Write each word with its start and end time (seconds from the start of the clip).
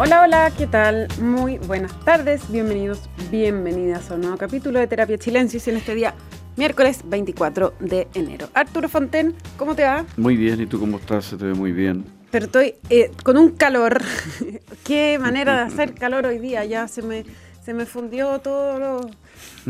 Hola, 0.00 0.22
hola, 0.22 0.52
¿qué 0.56 0.68
tal? 0.68 1.08
Muy 1.20 1.58
buenas 1.58 1.90
tardes, 2.04 2.48
bienvenidos, 2.52 3.10
bienvenidas 3.32 4.08
a 4.12 4.14
un 4.14 4.20
nuevo 4.20 4.36
capítulo 4.36 4.78
de 4.78 4.86
Terapia 4.86 5.18
Chilensis 5.18 5.66
en 5.66 5.76
este 5.76 5.96
día, 5.96 6.14
miércoles 6.56 7.00
24 7.04 7.74
de 7.80 8.06
enero. 8.14 8.48
Arturo 8.54 8.88
Fonten, 8.88 9.34
¿cómo 9.56 9.74
te 9.74 9.82
va? 9.82 10.06
Muy 10.16 10.36
bien, 10.36 10.60
¿y 10.60 10.66
tú 10.66 10.78
cómo 10.78 10.98
estás? 10.98 11.24
Se 11.24 11.36
te 11.36 11.46
ve 11.46 11.54
muy 11.54 11.72
bien. 11.72 12.04
Pero 12.30 12.44
estoy 12.44 12.76
eh, 12.90 13.10
con 13.24 13.36
un 13.38 13.50
calor. 13.50 14.00
Qué 14.84 15.18
manera 15.18 15.56
de 15.56 15.62
hacer 15.62 15.94
calor 15.94 16.26
hoy 16.26 16.38
día, 16.38 16.64
ya 16.64 16.86
se 16.86 17.02
me, 17.02 17.24
se 17.64 17.74
me 17.74 17.84
fundió 17.84 18.38
todo 18.38 18.78
lo, 18.78 19.10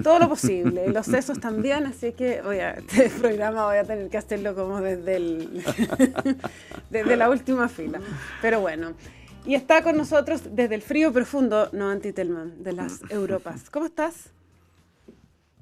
todo 0.02 0.18
lo 0.18 0.28
posible, 0.28 0.88
los 0.88 1.06
sesos 1.06 1.40
también, 1.40 1.86
así 1.86 2.12
que 2.12 2.42
voy 2.42 2.58
a, 2.58 2.72
este 2.72 3.08
programa 3.08 3.64
voy 3.64 3.78
a 3.78 3.84
tener 3.84 4.10
que 4.10 4.18
hacerlo 4.18 4.54
como 4.54 4.82
desde, 4.82 5.16
el, 5.16 5.64
desde 6.90 7.16
la 7.16 7.30
última 7.30 7.66
fila. 7.70 7.98
Pero 8.42 8.60
bueno. 8.60 8.92
Y 9.46 9.54
está 9.54 9.82
con 9.82 9.96
nosotros 9.96 10.42
desde 10.54 10.74
el 10.74 10.82
frío 10.82 11.12
profundo 11.12 11.70
Noan 11.72 12.00
Titelman, 12.00 12.62
de 12.62 12.72
las 12.72 13.00
Europas. 13.10 13.70
¿Cómo 13.70 13.86
estás? 13.86 14.30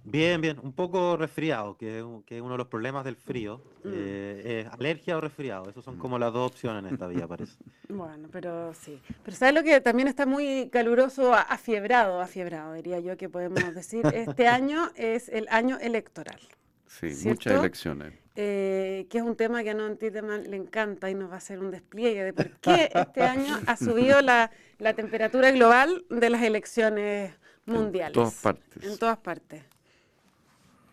Bien, 0.09 0.41
bien, 0.41 0.59
un 0.63 0.73
poco 0.73 1.17
resfriado, 1.17 1.77
que, 1.77 2.05
que 2.27 2.37
es 2.37 2.43
uno 2.43 2.53
de 2.53 2.59
los 2.59 2.69
problemas 2.69 3.05
del 3.05 3.17
frío. 3.17 3.61
Mm. 3.83 3.89
Eh, 3.93 4.61
es 4.67 4.73
alergia 4.73 5.17
o 5.17 5.21
resfriado, 5.21 5.69
esas 5.69 5.85
son 5.85 5.99
como 5.99 6.17
las 6.17 6.33
dos 6.33 6.53
opciones 6.53 6.85
en 6.85 6.93
esta 6.93 7.09
vida, 7.09 7.27
parece. 7.29 7.57
Bueno, 7.89 8.29
pero 8.31 8.73
sí. 8.75 9.01
Pero 9.25 9.37
¿sabes 9.37 9.55
lo 9.55 9.63
que 9.65 9.81
también 9.81 10.07
está 10.09 10.25
muy 10.27 10.69
caluroso, 10.73 11.35
a- 11.35 11.41
afiebrado, 11.43 12.21
afiebrado, 12.21 12.75
diría 12.75 13.01
yo 13.01 13.17
que 13.17 13.29
podemos 13.29 13.75
decir? 13.75 14.05
Este 14.15 14.47
año 14.47 14.91
es 14.95 15.29
el 15.29 15.47
año 15.51 15.77
electoral, 15.81 16.39
Sí, 16.87 17.15
¿Cierto? 17.15 17.29
muchas 17.29 17.55
elecciones. 17.55 18.15
eh, 18.35 19.07
que 19.11 19.19
es 19.19 19.25
un 19.25 19.37
tema 19.37 19.63
que 19.63 19.71
a 19.71 19.97
Titelman 19.97 20.51
le 20.51 20.57
encanta 20.57 21.11
y 21.11 21.15
nos 21.15 21.31
va 21.31 21.35
a 21.35 21.39
hacer 21.39 21.59
un 21.59 21.71
despliegue 21.71 22.23
de 22.25 22.33
por 22.35 22.51
qué 22.61 22.91
este 22.95 23.23
año 23.25 23.63
ha 23.67 23.77
subido 23.77 24.21
la, 24.23 24.51
la 24.79 24.95
temperatura 24.95 25.51
global 25.53 26.05
de 26.11 26.31
las 26.31 26.43
elecciones 26.43 27.33
mundiales. 27.67 28.17
En 28.17 28.23
todas 28.23 28.35
partes. 28.35 28.85
En 28.85 28.99
todas 28.99 29.19
partes. 29.19 29.63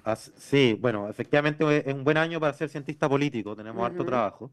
As- 0.04 0.34
sí, 0.38 0.78
bueno, 0.80 1.10
efectivamente 1.10 1.64
es 1.88 1.94
un 1.94 2.04
buen 2.04 2.18
año 2.18 2.40
para 2.40 2.54
ser 2.54 2.70
cientista 2.70 3.08
político, 3.08 3.56
tenemos 3.56 3.86
harto 3.86 4.04
Ujú. 4.04 4.10
trabajo. 4.12 4.52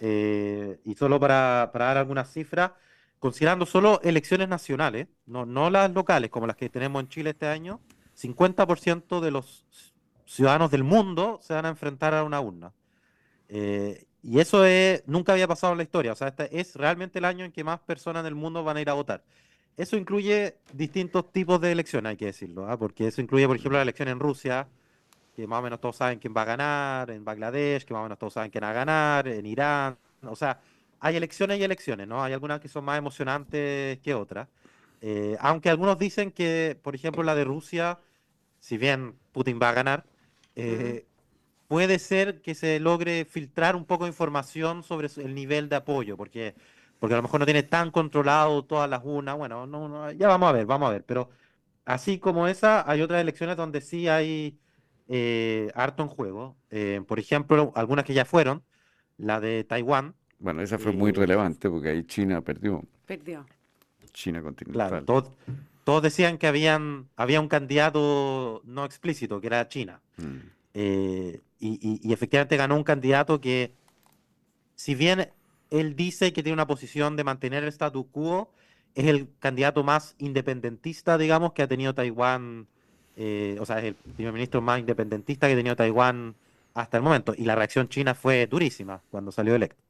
Eh, 0.00 0.80
y 0.84 0.94
solo 0.96 1.20
para, 1.20 1.70
para 1.72 1.86
dar 1.86 1.98
algunas 1.98 2.32
cifras, 2.32 2.72
considerando 3.18 3.66
solo 3.66 4.00
elecciones 4.02 4.48
nacionales, 4.48 5.08
no, 5.26 5.46
no 5.46 5.70
las 5.70 5.92
locales 5.92 6.30
como 6.30 6.46
las 6.46 6.56
que 6.56 6.70
tenemos 6.70 7.02
en 7.02 7.08
Chile 7.08 7.30
este 7.30 7.46
año, 7.48 7.80
50% 8.14 9.20
de 9.20 9.30
los 9.32 9.66
ciudadanos 10.32 10.70
del 10.70 10.82
mundo 10.82 11.38
se 11.42 11.52
van 11.52 11.66
a 11.66 11.68
enfrentar 11.68 12.14
a 12.14 12.24
una 12.24 12.40
urna. 12.40 12.72
Eh, 13.48 14.06
y 14.22 14.38
eso 14.40 14.64
es, 14.64 15.02
nunca 15.06 15.32
había 15.32 15.46
pasado 15.46 15.72
en 15.72 15.78
la 15.78 15.82
historia, 15.82 16.12
o 16.12 16.14
sea, 16.14 16.28
este 16.28 16.58
es 16.58 16.74
realmente 16.76 17.18
el 17.18 17.24
año 17.24 17.44
en 17.44 17.52
que 17.52 17.64
más 17.64 17.80
personas 17.80 18.24
del 18.24 18.34
mundo 18.34 18.64
van 18.64 18.76
a 18.78 18.80
ir 18.80 18.88
a 18.88 18.94
votar. 18.94 19.22
Eso 19.76 19.96
incluye 19.96 20.56
distintos 20.72 21.32
tipos 21.32 21.60
de 21.60 21.72
elecciones, 21.72 22.10
hay 22.10 22.16
que 22.16 22.26
decirlo, 22.26 22.68
¿ah? 22.68 22.78
Porque 22.78 23.08
eso 23.08 23.20
incluye, 23.20 23.46
por 23.46 23.56
ejemplo, 23.56 23.78
la 23.78 23.82
elección 23.82 24.08
en 24.08 24.20
Rusia, 24.20 24.68
que 25.34 25.46
más 25.46 25.58
o 25.58 25.62
menos 25.62 25.80
todos 25.80 25.96
saben 25.96 26.18
quién 26.18 26.34
va 26.36 26.42
a 26.42 26.44
ganar, 26.46 27.10
en 27.10 27.24
Bangladesh, 27.24 27.84
que 27.84 27.92
más 27.92 28.00
o 28.00 28.04
menos 28.04 28.18
todos 28.18 28.34
saben 28.34 28.50
quién 28.50 28.64
va 28.64 28.70
a 28.70 28.74
ganar, 28.74 29.28
en 29.28 29.44
Irán, 29.44 29.98
o 30.22 30.36
sea, 30.36 30.60
hay 31.00 31.16
elecciones 31.16 31.58
y 31.58 31.64
elecciones, 31.64 32.06
¿no? 32.06 32.22
Hay 32.22 32.32
algunas 32.32 32.60
que 32.60 32.68
son 32.68 32.84
más 32.84 32.96
emocionantes 32.96 33.98
que 34.00 34.14
otras. 34.14 34.48
Eh, 35.00 35.36
aunque 35.40 35.68
algunos 35.68 35.98
dicen 35.98 36.30
que, 36.30 36.78
por 36.80 36.94
ejemplo, 36.94 37.22
la 37.22 37.34
de 37.34 37.44
Rusia, 37.44 37.98
si 38.60 38.78
bien 38.78 39.16
Putin 39.32 39.58
va 39.60 39.70
a 39.70 39.72
ganar, 39.72 40.04
eh, 40.56 41.06
puede 41.68 41.98
ser 41.98 42.42
que 42.42 42.54
se 42.54 42.80
logre 42.80 43.24
filtrar 43.24 43.76
un 43.76 43.84
poco 43.86 44.04
de 44.04 44.10
información 44.10 44.82
sobre 44.82 45.08
el 45.16 45.34
nivel 45.34 45.68
de 45.68 45.76
apoyo, 45.76 46.16
porque, 46.16 46.54
porque 46.98 47.14
a 47.14 47.18
lo 47.18 47.22
mejor 47.22 47.40
no 47.40 47.46
tiene 47.46 47.62
tan 47.62 47.90
controlado 47.90 48.64
todas 48.64 48.88
las 48.90 49.02
urnas. 49.04 49.36
Bueno, 49.36 49.66
no, 49.66 49.88
no, 49.88 50.10
ya 50.12 50.28
vamos 50.28 50.48
a 50.48 50.52
ver, 50.52 50.66
vamos 50.66 50.88
a 50.88 50.92
ver. 50.92 51.04
Pero 51.04 51.30
así 51.84 52.18
como 52.18 52.48
esa, 52.48 52.88
hay 52.90 53.02
otras 53.02 53.20
elecciones 53.20 53.56
donde 53.56 53.80
sí 53.80 54.08
hay 54.08 54.58
eh, 55.08 55.70
harto 55.74 56.02
en 56.02 56.08
juego. 56.08 56.56
Eh, 56.70 57.02
por 57.06 57.18
ejemplo, 57.18 57.72
algunas 57.74 58.04
que 58.04 58.14
ya 58.14 58.24
fueron, 58.24 58.62
la 59.18 59.40
de 59.40 59.64
Taiwán. 59.64 60.14
Bueno, 60.38 60.62
esa 60.62 60.78
fue 60.78 60.92
muy 60.92 61.10
Eh, 61.10 61.14
relevante 61.14 61.70
porque 61.70 61.90
ahí 61.90 62.04
China 62.04 62.40
perdió. 62.42 62.82
Perdió. 63.06 63.46
China 64.12 64.42
Claro, 64.72 65.04
continental. 65.04 65.04
Todos, 65.84 66.02
decían 66.02 66.38
que 66.38 66.46
habían, 66.46 67.08
había 67.16 67.40
un 67.40 67.48
candidato 67.48 68.62
no 68.64 68.84
explícito, 68.84 69.40
que 69.40 69.46
era 69.48 69.68
China. 69.68 70.00
Mm. 70.16 70.36
Eh, 70.74 71.40
y, 71.60 71.68
y- 71.82 72.00
y 72.02 72.12
efectivamente 72.12 72.56
ganó 72.56 72.76
un 72.76 72.84
candidato 72.84 73.40
que, 73.40 73.72
si 74.74 74.94
bien 74.94 75.30
él 75.70 75.96
dice 75.96 76.32
que 76.32 76.42
tiene 76.42 76.54
una 76.54 76.66
posición 76.66 77.16
de 77.16 77.24
mantener 77.24 77.62
el 77.62 77.68
status 77.68 78.06
quo, 78.10 78.50
es 78.94 79.06
el 79.06 79.28
candidato 79.38 79.82
más 79.82 80.14
independentista, 80.18 81.16
digamos, 81.18 81.52
que 81.52 81.62
ha 81.62 81.68
tenido 81.68 81.94
Taiwán, 81.94 82.66
eh, 83.16 83.56
o 83.60 83.64
sea, 83.64 83.78
es 83.78 83.84
el 83.84 83.94
primer 83.94 84.32
ministro 84.34 84.60
más 84.60 84.80
independentista 84.80 85.46
que 85.46 85.54
ha 85.54 85.56
tenido 85.56 85.76
Taiwán 85.76 86.34
hasta 86.74 86.96
el 86.98 87.02
momento. 87.02 87.34
Y 87.36 87.44
la 87.44 87.54
reacción 87.54 87.88
china 87.88 88.14
fue 88.14 88.46
durísima 88.46 89.00
cuando 89.10 89.32
salió 89.32 89.54
electo. 89.54 89.80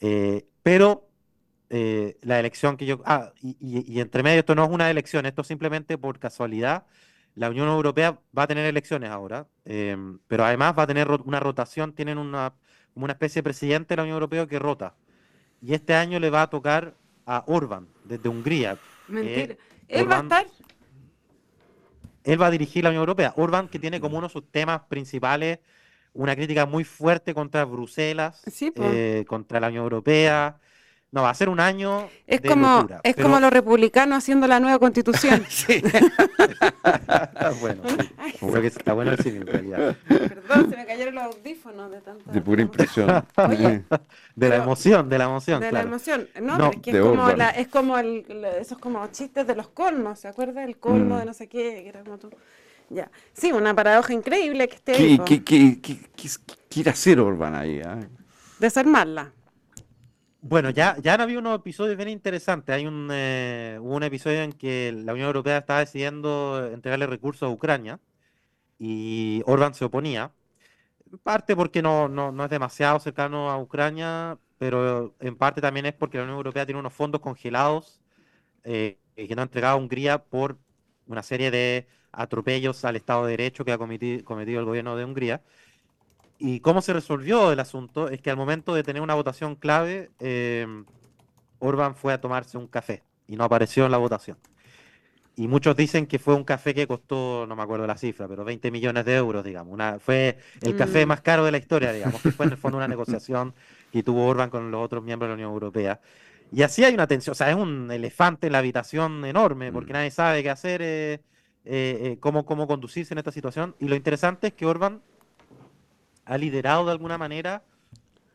Eh, 0.00 0.44
pero 0.62 1.05
eh, 1.70 2.16
la 2.22 2.38
elección 2.40 2.76
que 2.76 2.86
yo... 2.86 3.02
Ah, 3.04 3.32
y, 3.40 3.56
y- 3.60 3.92
y 3.92 4.00
entre 4.00 4.22
medio 4.22 4.40
esto 4.40 4.54
no 4.54 4.64
es 4.64 4.70
una 4.70 4.90
elección, 4.90 5.26
esto 5.26 5.42
simplemente 5.44 5.98
por 5.98 6.18
casualidad. 6.18 6.84
La 7.34 7.50
Unión 7.50 7.68
Europea 7.68 8.18
va 8.36 8.44
a 8.44 8.46
tener 8.46 8.64
elecciones 8.66 9.10
ahora, 9.10 9.46
em, 9.64 10.18
pero 10.26 10.44
además 10.44 10.74
va 10.78 10.84
a 10.84 10.86
tener 10.86 11.08
una 11.10 11.38
rotación, 11.40 11.92
tienen 11.92 12.16
una, 12.18 12.54
como 12.94 13.04
una 13.04 13.12
especie 13.12 13.40
de 13.40 13.44
presidente 13.44 13.88
de 13.92 13.96
la 13.96 14.02
Unión 14.04 14.14
Europea 14.14 14.46
que 14.46 14.58
rota. 14.58 14.94
Y 15.60 15.74
este 15.74 15.94
año 15.94 16.18
le 16.18 16.30
va 16.30 16.42
a 16.42 16.50
tocar 16.50 16.94
a 17.26 17.44
Orbán, 17.46 17.88
desde 18.04 18.28
Hungría. 18.28 18.78
Mentira. 19.08 19.56
¿Él 19.88 20.10
va 20.10 20.18
a 20.18 20.22
estar? 20.22 20.46
Él 22.24 22.40
va 22.40 22.46
a 22.46 22.50
dirigir 22.50 22.82
la 22.84 22.90
Unión 22.90 23.02
Europea. 23.02 23.32
Orbán, 23.36 23.68
que 23.68 23.78
tiene 23.78 24.00
como 24.00 24.18
uno 24.18 24.26
de 24.28 24.32
sus 24.32 24.50
temas 24.50 24.82
principales 24.88 25.58
una 26.12 26.34
crítica 26.34 26.64
muy 26.64 26.82
fuerte 26.84 27.34
contra 27.34 27.64
Bruselas, 27.66 28.40
Sí, 28.50 28.72
eh, 28.76 29.24
contra 29.28 29.60
la 29.60 29.68
Unión 29.68 29.82
Europea. 29.82 30.58
No, 31.16 31.22
va 31.22 31.30
a 31.30 31.34
ser 31.34 31.48
un 31.48 31.60
año 31.60 32.10
Es 32.26 32.42
de 32.42 32.48
como, 32.50 32.76
locura, 32.76 33.00
es 33.02 33.14
pero- 33.14 33.26
como 33.28 33.40
los 33.40 33.50
republicanos 33.50 34.18
haciendo 34.18 34.46
la 34.46 34.60
nueva 34.60 34.78
constitución. 34.78 35.46
Sí. 35.48 35.82
bueno, 37.60 37.82
sí. 37.88 37.96
Creo 38.38 38.60
que 38.60 38.66
está 38.66 38.92
bueno 38.92 39.12
el 39.12 39.18
cine 39.18 39.38
en 39.38 39.46
realidad. 39.46 39.96
Perdón, 40.06 40.68
se 40.70 40.76
me 40.76 40.84
cayeron 40.84 41.14
los 41.14 41.24
audífonos 41.24 41.90
de 41.90 42.00
tanta 42.02 42.30
De 42.30 42.40
pura 42.42 42.60
impresión. 42.60 43.24
Oye, 43.36 43.66
Eh, 43.90 43.98
De 44.34 44.48
la 44.50 44.56
emoción, 44.56 45.08
de 45.08 45.16
la 45.18 45.24
emoción, 45.24 45.60
de 45.60 45.72
la 45.72 45.80
emoción. 45.82 46.28
No, 46.42 46.70
es 46.70 46.80
que 46.82 46.90
es 46.90 47.00
como, 47.00 47.22
Orban. 47.22 47.38
la, 47.38 47.48
es 47.50 47.68
como 47.68 47.96
el, 47.98 48.26
esos 48.60 48.76
como 48.76 49.06
chistes 49.06 49.46
de 49.46 49.54
los 49.54 49.68
colmos, 49.68 50.18
¿se 50.20 50.28
acuerda? 50.28 50.64
El 50.64 50.76
colmo 50.76 51.14
Mm. 51.14 51.18
de 51.20 51.24
no 51.24 51.32
sé 51.32 51.48
qué, 51.48 51.82
que 51.82 51.88
era 51.88 52.00
como 52.04 52.18
tú. 52.18 52.28
Ya. 52.90 53.10
Sí, 53.32 53.52
una 53.52 53.74
paradoja 53.74 54.12
increíble 54.12 54.68
que 54.68 54.76
esté 54.76 54.92
ahí, 54.92 55.12
¿Qué, 55.12 55.16
po. 55.16 55.24
qué, 55.24 55.42
qué, 55.44 55.80
qué- 55.80 55.98
qué- 56.14 56.28
qué 56.46 56.54
quiere 56.68 56.90
hacer 56.90 57.18
Orbán 57.20 57.54
ahí? 57.54 57.80
ah? 57.82 58.00
Desarmarla. 58.58 59.32
Bueno, 60.48 60.70
ya, 60.70 60.96
ya 61.02 61.14
han 61.14 61.20
habido 61.22 61.40
unos 61.40 61.56
episodios 61.58 61.96
bien 61.96 62.08
interesantes. 62.08 62.74
Hay 62.74 62.86
un, 62.86 63.08
eh, 63.10 63.78
un 63.80 64.02
episodio 64.02 64.42
en 64.42 64.52
que 64.52 64.92
la 65.04 65.12
Unión 65.12 65.26
Europea 65.28 65.58
estaba 65.58 65.80
decidiendo 65.80 66.70
entregarle 66.72 67.06
recursos 67.06 67.48
a 67.48 67.50
Ucrania 67.52 67.98
y 68.78 69.42
Orbán 69.46 69.74
se 69.74 69.84
oponía. 69.86 70.32
En 71.12 71.18
parte 71.18 71.56
porque 71.56 71.82
no, 71.82 72.08
no, 72.08 72.32
no 72.32 72.44
es 72.44 72.50
demasiado 72.50 73.00
cercano 73.00 73.50
a 73.50 73.58
Ucrania, 73.58 74.38
pero 74.58 75.14
en 75.20 75.36
parte 75.36 75.60
también 75.60 75.86
es 75.86 75.94
porque 75.94 76.18
la 76.18 76.24
Unión 76.24 76.38
Europea 76.38 76.66
tiene 76.66 76.80
unos 76.80 76.94
fondos 76.94 77.20
congelados 77.22 78.00
eh, 78.64 78.98
que 79.16 79.34
no 79.34 79.42
ha 79.42 79.44
entregado 79.44 79.74
a 79.76 79.80
Hungría 79.80 80.24
por 80.24 80.58
una 81.06 81.22
serie 81.22 81.50
de 81.50 81.86
atropellos 82.12 82.84
al 82.84 82.96
Estado 82.96 83.24
de 83.26 83.32
Derecho 83.32 83.64
que 83.64 83.72
ha 83.72 83.78
cometi- 83.78 84.22
cometido 84.24 84.60
el 84.60 84.66
gobierno 84.66 84.96
de 84.96 85.04
Hungría. 85.04 85.42
Y 86.38 86.60
cómo 86.60 86.82
se 86.82 86.92
resolvió 86.92 87.50
el 87.52 87.60
asunto 87.60 88.08
es 88.08 88.20
que 88.20 88.30
al 88.30 88.36
momento 88.36 88.74
de 88.74 88.82
tener 88.82 89.02
una 89.02 89.14
votación 89.14 89.54
clave, 89.56 90.10
eh, 90.20 90.66
Orban 91.58 91.94
fue 91.96 92.12
a 92.12 92.20
tomarse 92.20 92.58
un 92.58 92.66
café 92.68 93.02
y 93.26 93.36
no 93.36 93.44
apareció 93.44 93.86
en 93.86 93.90
la 93.92 93.98
votación. 93.98 94.36
Y 95.38 95.48
muchos 95.48 95.76
dicen 95.76 96.06
que 96.06 96.18
fue 96.18 96.34
un 96.34 96.44
café 96.44 96.74
que 96.74 96.86
costó, 96.86 97.46
no 97.46 97.56
me 97.56 97.62
acuerdo 97.62 97.86
la 97.86 97.98
cifra, 97.98 98.26
pero 98.26 98.42
20 98.44 98.70
millones 98.70 99.04
de 99.04 99.16
euros, 99.16 99.44
digamos. 99.44 99.72
Una, 99.72 99.98
fue 99.98 100.38
el 100.62 100.74
café 100.74 101.04
Mm. 101.04 101.08
más 101.08 101.20
caro 101.20 101.44
de 101.44 101.52
la 101.52 101.58
historia, 101.58 101.92
digamos, 101.92 102.22
que 102.22 102.32
fue 102.32 102.46
en 102.46 102.52
el 102.52 102.58
fondo 102.58 102.78
una 102.78 102.88
negociación 102.88 103.54
que 103.90 104.02
tuvo 104.02 104.26
Orban 104.26 104.48
con 104.48 104.70
los 104.70 104.82
otros 104.82 105.04
miembros 105.04 105.26
de 105.28 105.30
la 105.32 105.34
Unión 105.34 105.50
Europea. 105.52 106.00
Y 106.50 106.62
así 106.62 106.84
hay 106.84 106.94
una 106.94 107.06
tensión, 107.06 107.32
o 107.32 107.34
sea, 107.34 107.50
es 107.50 107.56
un 107.56 107.90
elefante 107.90 108.46
en 108.46 108.52
la 108.54 108.58
habitación 108.60 109.24
enorme, 109.26 109.72
porque 109.72 109.92
Mm. 109.92 109.96
nadie 109.96 110.10
sabe 110.10 110.42
qué 110.42 110.50
hacer, 110.50 110.80
eh, 110.82 111.14
eh, 111.64 111.98
eh, 112.12 112.16
cómo, 112.20 112.46
cómo 112.46 112.66
conducirse 112.66 113.12
en 113.12 113.18
esta 113.18 113.32
situación. 113.32 113.74
Y 113.78 113.88
lo 113.88 113.96
interesante 113.96 114.46
es 114.48 114.52
que 114.54 114.64
Orban 114.66 115.02
ha 116.26 116.38
liderado 116.38 116.86
de 116.86 116.92
alguna 116.92 117.18
manera 117.18 117.64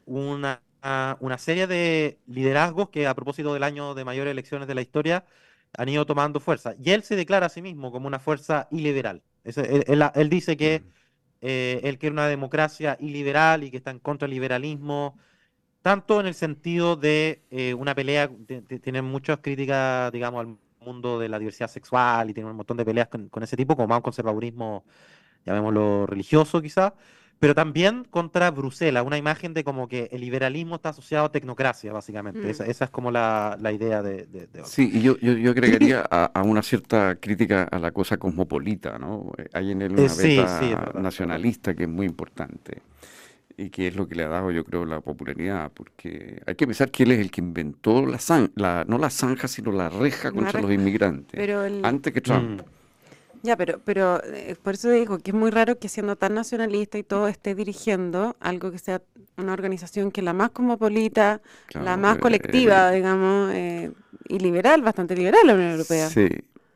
una, 0.05 0.63
una 1.19 1.37
serie 1.37 1.67
de 1.67 2.19
liderazgos 2.27 2.89
que 2.89 3.07
a 3.07 3.15
propósito 3.15 3.53
del 3.53 3.63
año 3.63 3.93
de 3.95 4.05
mayores 4.05 4.31
elecciones 4.31 4.67
de 4.67 4.75
la 4.75 4.81
historia 4.81 5.25
han 5.77 5.89
ido 5.89 6.05
tomando 6.05 6.39
fuerza. 6.39 6.75
Y 6.83 6.91
él 6.91 7.03
se 7.03 7.15
declara 7.15 7.47
a 7.47 7.49
sí 7.49 7.61
mismo 7.61 7.91
como 7.91 8.07
una 8.07 8.19
fuerza 8.19 8.67
iliberal. 8.71 9.23
Él, 9.43 9.83
él- 9.87 10.03
él 10.15 10.29
dice 10.29 10.57
que 10.57 10.83
Mm. 10.83 10.91
eh, 11.41 11.81
él 11.83 11.97
quiere 11.99 12.13
una 12.13 12.27
democracia 12.27 12.97
iliberal 12.99 13.63
y 13.63 13.71
que 13.71 13.77
está 13.77 13.91
en 13.91 13.99
contra 13.99 14.27
del 14.27 14.33
liberalismo. 14.35 15.17
tanto 15.81 16.19
en 16.19 16.27
el 16.27 16.33
sentido 16.35 16.95
de 16.95 17.43
eh, 17.49 17.73
una 17.73 17.95
pelea, 17.95 18.27
de- 18.27 18.61
de- 18.61 18.79
tienen 18.79 19.05
muchas 19.05 19.39
críticas, 19.39 20.11
digamos, 20.11 20.41
al 20.41 20.57
mundo 20.79 21.19
de 21.19 21.29
la 21.29 21.39
diversidad 21.39 21.69
sexual 21.69 22.29
y 22.29 22.33
tienen 22.33 22.51
un 22.51 22.57
montón 22.57 22.77
de 22.77 22.85
peleas 22.85 23.07
con, 23.07 23.29
con 23.29 23.43
ese 23.43 23.57
tipo, 23.57 23.75
como 23.75 23.87
más 23.87 23.97
un 23.97 24.01
conservadurismo, 24.03 24.85
llamémoslo 25.45 26.05
religioso 26.07 26.61
quizás, 26.61 26.93
pero 27.41 27.55
también 27.55 28.05
contra 28.09 28.51
Bruselas, 28.51 29.03
una 29.05 29.17
imagen 29.17 29.53
de 29.53 29.63
como 29.65 29.87
que 29.89 30.07
el 30.11 30.21
liberalismo 30.21 30.75
está 30.75 30.89
asociado 30.89 31.25
a 31.25 31.31
tecnocracia, 31.33 31.91
básicamente. 31.91 32.47
Mm. 32.47 32.49
Esa, 32.51 32.65
esa 32.67 32.85
es 32.85 32.91
como 32.91 33.11
la, 33.11 33.57
la 33.59 33.71
idea 33.73 34.01
de, 34.03 34.27
de. 34.27 34.47
Sí, 34.63 34.89
y 34.93 35.01
yo, 35.01 35.17
yo, 35.19 35.33
yo 35.33 35.51
agregaría 35.51 36.05
a, 36.09 36.25
a 36.25 36.43
una 36.43 36.61
cierta 36.61 37.15
crítica 37.15 37.63
a 37.63 37.79
la 37.79 37.91
cosa 37.91 38.17
cosmopolita, 38.17 38.99
¿no? 38.99 39.31
Eh, 39.37 39.47
Hay 39.53 39.71
en 39.71 39.81
él 39.81 39.97
Eh, 39.97 40.01
una 40.01 40.09
sí, 40.09 40.37
beta 40.37 40.47
sí, 40.59 40.71
es 40.71 40.79
verdad. 40.79 41.01
nacionalista 41.01 41.73
que 41.75 41.83
es 41.83 41.89
muy 41.89 42.05
importante 42.05 42.83
y 43.57 43.69
que 43.71 43.87
es 43.87 43.95
lo 43.95 44.07
que 44.07 44.15
le 44.15 44.23
ha 44.23 44.29
dado, 44.29 44.51
yo 44.51 44.63
creo, 44.65 44.85
la 44.85 45.01
popularidad, 45.01 45.71
porque 45.73 46.41
hay 46.45 46.55
que 46.55 46.67
pensar 46.67 46.91
que 46.91 47.03
él 47.03 47.11
es 47.11 47.19
el 47.19 47.31
que 47.31 47.41
inventó 47.41 48.05
la 48.05 48.19
zanja, 48.19 48.51
la, 48.55 48.85
no 48.87 48.97
la 48.97 49.09
zanja, 49.09 49.47
sino 49.47 49.71
la 49.71 49.89
reja 49.89 50.31
La 50.31 50.35
contra 50.35 50.61
los 50.61 50.71
inmigrantes, 50.71 51.39
Pero 51.39 51.63
el, 51.63 51.85
antes 51.85 52.13
que 52.13 52.21
Trump. 52.21 52.61
Mm. 52.61 52.80
Ya, 53.43 53.57
pero, 53.57 53.79
pero 53.83 54.21
eh, 54.23 54.55
por 54.61 54.75
eso 54.75 54.89
digo 54.89 55.17
que 55.17 55.31
es 55.31 55.35
muy 55.35 55.49
raro 55.49 55.79
que 55.79 55.89
siendo 55.89 56.15
tan 56.15 56.35
nacionalista 56.35 56.97
y 56.97 57.03
todo 57.03 57.27
esté 57.27 57.55
dirigiendo 57.55 58.35
algo 58.39 58.71
que 58.71 58.77
sea 58.77 59.01
una 59.37 59.53
organización 59.53 60.11
que 60.11 60.21
es 60.21 60.25
la 60.25 60.33
más 60.33 60.51
cosmopolita, 60.51 61.41
la 61.73 61.97
más 61.97 62.17
eh, 62.17 62.19
colectiva, 62.19 62.91
digamos, 62.91 63.51
eh, 63.53 63.91
y 64.27 64.39
liberal, 64.39 64.81
bastante 64.83 65.15
liberal 65.15 65.41
la 65.47 65.53
Unión 65.55 65.71
Europea. 65.71 66.07
Sí, 66.09 66.27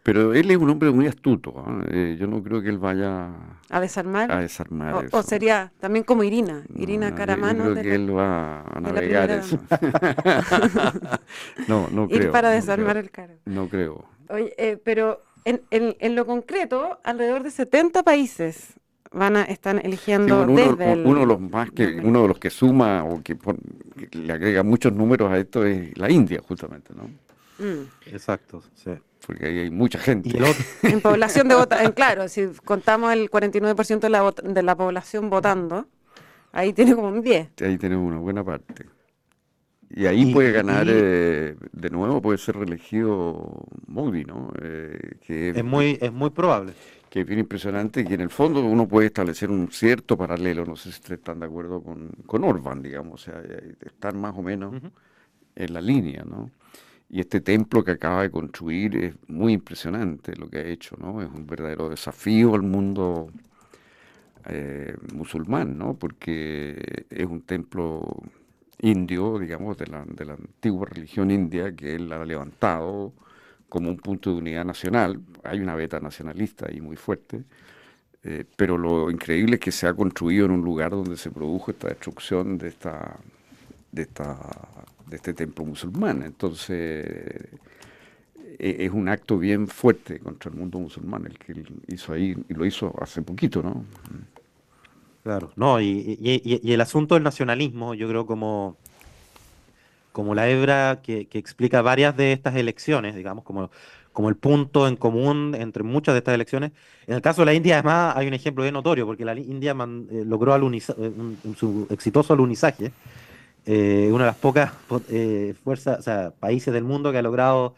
pero 0.01 0.33
él 0.33 0.49
es 0.49 0.57
un 0.57 0.69
hombre 0.69 0.89
muy 0.91 1.05
astuto. 1.07 1.53
¿ah? 1.57 1.83
Yo 2.17 2.25
no 2.27 2.41
creo 2.41 2.61
que 2.63 2.69
él 2.69 2.79
vaya 2.79 3.29
A 3.69 3.79
desarmar. 3.79 4.31
a 4.31 4.39
desarmar 4.39 4.93
o, 4.95 5.01
eso. 5.01 5.17
o 5.17 5.21
sería 5.23 5.71
también 5.79 6.03
como 6.03 6.23
Irina, 6.23 6.63
Irina 6.75 7.11
no, 7.11 7.15
Caramano. 7.15 7.65
Yo 7.65 7.73
creo 7.73 7.83
que 7.83 7.89
la- 7.89 7.95
él 7.95 8.15
va 8.17 8.61
a 8.61 8.79
navegar 8.81 9.29
eso. 9.31 9.59
no, 11.67 11.87
no 11.91 12.03
ir 12.09 12.19
creo. 12.21 12.31
para 12.31 12.49
no 12.49 12.55
desarmar 12.55 12.91
creo, 12.93 13.03
el 13.03 13.11
cargo. 13.11 13.35
No 13.45 13.69
creo. 13.69 14.05
Oye, 14.29 14.79
pero 14.83 15.21
en, 15.45 15.61
en- 15.71 15.95
en 15.99 16.15
lo 16.15 16.25
concreto, 16.25 16.99
alrededor 17.03 17.43
de 17.43 17.51
70 17.51 18.03
países 18.03 18.73
van 19.11 19.37
a 19.37 19.43
están 19.43 19.77
Sí, 19.77 19.83
eligiendo 19.85 20.37
bueno, 20.45 20.51
uno, 20.53 20.75
desde 20.75 20.93
el... 20.93 21.05
uno 21.05 21.19
de 21.21 21.25
los 21.25 21.39
más 21.39 21.71
que 21.71 21.83
el- 21.85 22.05
uno 22.05 22.23
de 22.23 22.27
los 22.27 22.37
que 22.39 22.49
suma 22.49 23.03
o 23.05 23.21
que, 23.23 23.35
pon- 23.35 23.59
que 23.97 24.17
le 24.17 24.33
agrega 24.33 24.63
muchos 24.63 24.91
números 24.91 25.31
a 25.31 25.37
esto 25.37 25.65
es 25.65 25.97
la 25.97 26.11
India 26.11 26.41
justamente, 26.45 26.93
¿no? 26.93 27.03
Mm. 27.57 27.87
Exacto, 28.07 28.61
sí. 28.73 28.91
Porque 29.25 29.45
ahí 29.47 29.59
hay 29.59 29.69
mucha 29.71 29.97
gente. 29.97 30.29
Y 30.29 30.37
el 30.37 30.43
otro, 30.43 30.63
En 30.83 31.01
población 31.01 31.47
de 31.47 31.55
vota, 31.55 31.81
en 31.83 31.93
claro, 31.93 32.27
si 32.27 32.47
contamos 32.63 33.11
el 33.13 33.31
49% 33.31 33.99
de 33.99 34.09
la, 34.09 34.31
de 34.43 34.61
la 34.63 34.75
población 34.75 35.29
votando, 35.31 35.87
ahí 36.51 36.73
tiene 36.73 36.93
como 36.93 37.07
un 37.07 37.21
10. 37.21 37.49
Ahí 37.61 37.77
tenemos 37.77 38.05
una 38.05 38.19
buena 38.19 38.43
parte. 38.43 38.85
Y 39.89 40.05
ahí 40.07 40.23
Y- 40.23 40.33
puede 40.33 40.51
ganar, 40.51 40.87
y- 40.87 40.89
eh, 40.89 41.55
de 41.71 41.89
nuevo 41.89 42.21
puede 42.21 42.37
ser 42.37 42.57
reelegido 42.57 43.65
Modi, 43.87 44.25
¿no? 44.25 44.51
Eh, 44.61 45.17
que 45.21 45.49
es 45.53 45.63
muy, 45.63 45.97
es 46.01 46.11
muy 46.13 46.29
probable. 46.29 46.73
que 47.09 47.21
es 47.21 47.27
bien 47.27 47.39
impresionante 47.39 48.01
y 48.01 48.05
que 48.05 48.15
en 48.15 48.21
el 48.21 48.29
fondo 48.29 48.61
uno 48.65 48.87
puede 48.87 49.07
establecer 49.07 49.49
un 49.49 49.71
cierto 49.71 50.17
paralelo, 50.17 50.65
no 50.65 50.75
sé 50.75 50.91
si 50.91 50.99
ustedes 50.99 51.19
están 51.19 51.39
de 51.39 51.45
acuerdo 51.45 51.81
con, 51.81 52.09
con 52.25 52.43
Orban, 52.43 52.81
digamos, 52.81 53.13
o 53.27 53.31
sea, 53.31 53.41
eh, 53.43 53.75
están 53.81 54.19
más 54.19 54.33
o 54.37 54.41
menos 54.41 54.73
en 55.55 55.73
la 55.73 55.81
línea, 55.81 56.23
¿no? 56.25 56.51
Y 57.09 57.21
este 57.21 57.41
templo 57.41 57.83
que 57.83 57.91
acaba 57.91 58.23
de 58.23 58.31
construir 58.31 58.97
es 58.97 59.15
muy 59.29 59.53
impresionante 59.53 60.35
lo 60.37 60.49
que 60.49 60.59
ha 60.59 60.65
hecho, 60.67 60.97
¿no? 60.99 61.21
Es 61.21 61.29
un 61.29 61.47
verdadero 61.47 61.89
desafío 61.89 62.55
al 62.55 62.63
mundo 62.63 63.29
eh, 64.47 64.95
musulmán, 65.13 65.77
¿no? 65.77 65.95
Porque 65.97 67.05
es 67.09 67.25
un 67.25 67.41
templo 67.41 68.01
indio, 68.81 69.39
digamos, 69.39 69.77
de 69.77 69.87
la, 69.87 70.01
antigua 70.01 70.87
religión 70.89 71.31
india 71.31 71.75
que 71.75 71.95
él 71.95 72.11
ha 72.11 72.23
levantado 72.25 73.13
como 73.69 73.89
un 73.89 73.97
punto 73.97 74.31
de 74.31 74.37
unidad 74.37 74.65
nacional. 74.65 75.19
Hay 75.43 75.59
una 75.59 75.75
beta 75.75 75.99
nacionalista 75.99 76.67
ahí 76.69 76.81
muy 76.81 76.95
fuerte, 76.95 77.43
eh, 78.23 78.45
pero 78.55 78.77
lo 78.77 79.09
increíble 79.11 79.55
es 79.55 79.61
que 79.61 79.71
se 79.71 79.87
ha 79.87 79.93
construido 79.93 80.45
en 80.45 80.51
un 80.51 80.61
lugar 80.63 80.91
donde 80.91 81.17
se 81.17 81.31
produjo 81.31 81.71
esta 81.71 81.89
destrucción 81.89 82.57
de 82.57 82.69
esta 82.69 83.17
de 83.91 84.01
esta 84.03 84.37
de 85.07 85.15
este 85.15 85.33
templo 85.33 85.65
musulmán. 85.65 86.23
Entonces 86.23 87.05
e- 88.59 88.85
es 88.85 88.91
un 88.91 89.09
acto 89.09 89.37
bien 89.37 89.67
fuerte 89.67 90.19
contra 90.19 90.51
el 90.51 90.57
mundo 90.57 90.79
musulmán 90.79 91.25
el 91.25 91.37
que 91.37 91.53
él 91.53 91.65
hizo 91.87 92.13
ahí 92.13 92.35
y 92.49 92.53
lo 92.53 92.65
hizo 92.65 92.93
hace 93.01 93.21
poquito, 93.21 93.61
¿no? 93.61 93.85
Claro, 95.25 95.51
no, 95.55 95.81
y, 95.81 96.19
el 96.73 96.81
asunto 96.81 97.15
del 97.15 97.23
nacionalismo, 97.23 97.95
yo 97.95 98.07
creo 98.07 98.27
como, 98.27 98.77
como 100.11 100.33
la 100.33 100.49
hebra 100.49 101.01
que, 101.03 101.27
explica 101.33 101.81
varias 101.81 102.15
de 102.15 102.31
estas 102.31 102.55
elecciones, 102.55 103.15
digamos, 103.15 103.43
como, 103.43 103.69
como 104.13 104.29
el 104.29 104.37
punto 104.37 104.87
en 104.87 104.95
común 104.95 105.55
entre 105.59 105.83
muchas 105.83 106.13
de 106.15 106.19
estas 106.19 106.35
elecciones. 106.35 106.71
En 107.07 107.15
el 107.15 107.21
caso 107.21 107.41
de 107.41 107.47
la 107.47 107.53
India, 107.53 107.75
además, 107.75 108.15
hay 108.15 108.27
un 108.27 108.33
ejemplo 108.33 108.63
bien 108.63 108.73
notorio, 108.73 109.05
porque 109.05 109.25
la 109.25 109.37
India 109.37 109.71
eh, 109.73 110.23
logró 110.25 110.53
aluniza- 110.53 110.95
eh, 110.97 111.11
un- 111.17 111.55
su 111.57 111.87
exitoso 111.89 112.33
alunizaje, 112.33 112.91
eh, 113.65 114.09
una 114.11 114.25
de 114.25 114.31
las 114.31 114.37
pocas 114.37 114.71
po- 114.87 115.01
fuerzas, 115.63 115.99
o 115.99 116.01
sea, 116.03 116.31
países 116.39 116.73
del 116.73 116.83
mundo 116.83 117.11
que 117.11 117.17
ha 117.19 117.21
logrado 117.21 117.75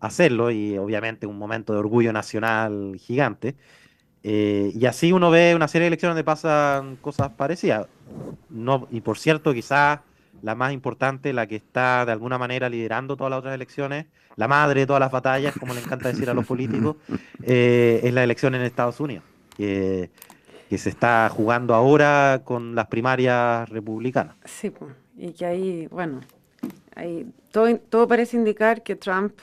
hacerlo, 0.00 0.50
y 0.50 0.78
obviamente 0.78 1.26
un 1.26 1.38
momento 1.38 1.72
de 1.72 1.80
orgullo 1.80 2.12
nacional 2.12 2.96
gigante. 2.98 3.56
Eh, 4.22 4.72
y 4.74 4.86
así 4.86 5.12
uno 5.12 5.30
ve 5.30 5.54
una 5.54 5.68
serie 5.68 5.84
de 5.84 5.88
elecciones 5.88 6.14
donde 6.14 6.24
pasan 6.24 6.96
cosas 6.96 7.30
parecidas. 7.30 7.86
No, 8.48 8.86
y 8.90 9.00
por 9.00 9.18
cierto, 9.18 9.54
quizás 9.54 10.00
la 10.42 10.54
más 10.54 10.72
importante, 10.72 11.32
la 11.32 11.46
que 11.46 11.56
está 11.56 12.04
de 12.04 12.12
alguna 12.12 12.38
manera 12.38 12.68
liderando 12.68 13.16
todas 13.16 13.30
las 13.30 13.38
otras 13.38 13.54
elecciones, 13.54 14.06
la 14.36 14.48
madre 14.48 14.80
de 14.80 14.86
todas 14.86 15.00
las 15.00 15.10
batallas, 15.10 15.54
como 15.58 15.74
le 15.74 15.80
encanta 15.80 16.08
decir 16.08 16.28
a 16.30 16.34
los 16.34 16.46
políticos, 16.46 16.96
eh, 17.42 18.00
es 18.02 18.14
la 18.14 18.24
elección 18.24 18.54
en 18.54 18.62
Estados 18.62 19.00
Unidos, 19.00 19.24
que, 19.56 20.10
que 20.68 20.78
se 20.78 20.90
está 20.90 21.28
jugando 21.28 21.74
ahora 21.74 22.42
con 22.44 22.74
las 22.74 22.86
primarias 22.86 23.68
republicanas. 23.68 24.36
Sí, 24.44 24.72
y 25.16 25.32
que 25.32 25.44
ahí, 25.46 25.86
bueno, 25.88 26.20
ahí 26.94 27.26
todo, 27.50 27.76
todo 27.76 28.08
parece 28.08 28.36
indicar 28.36 28.82
que 28.82 28.96
Trump, 28.96 29.34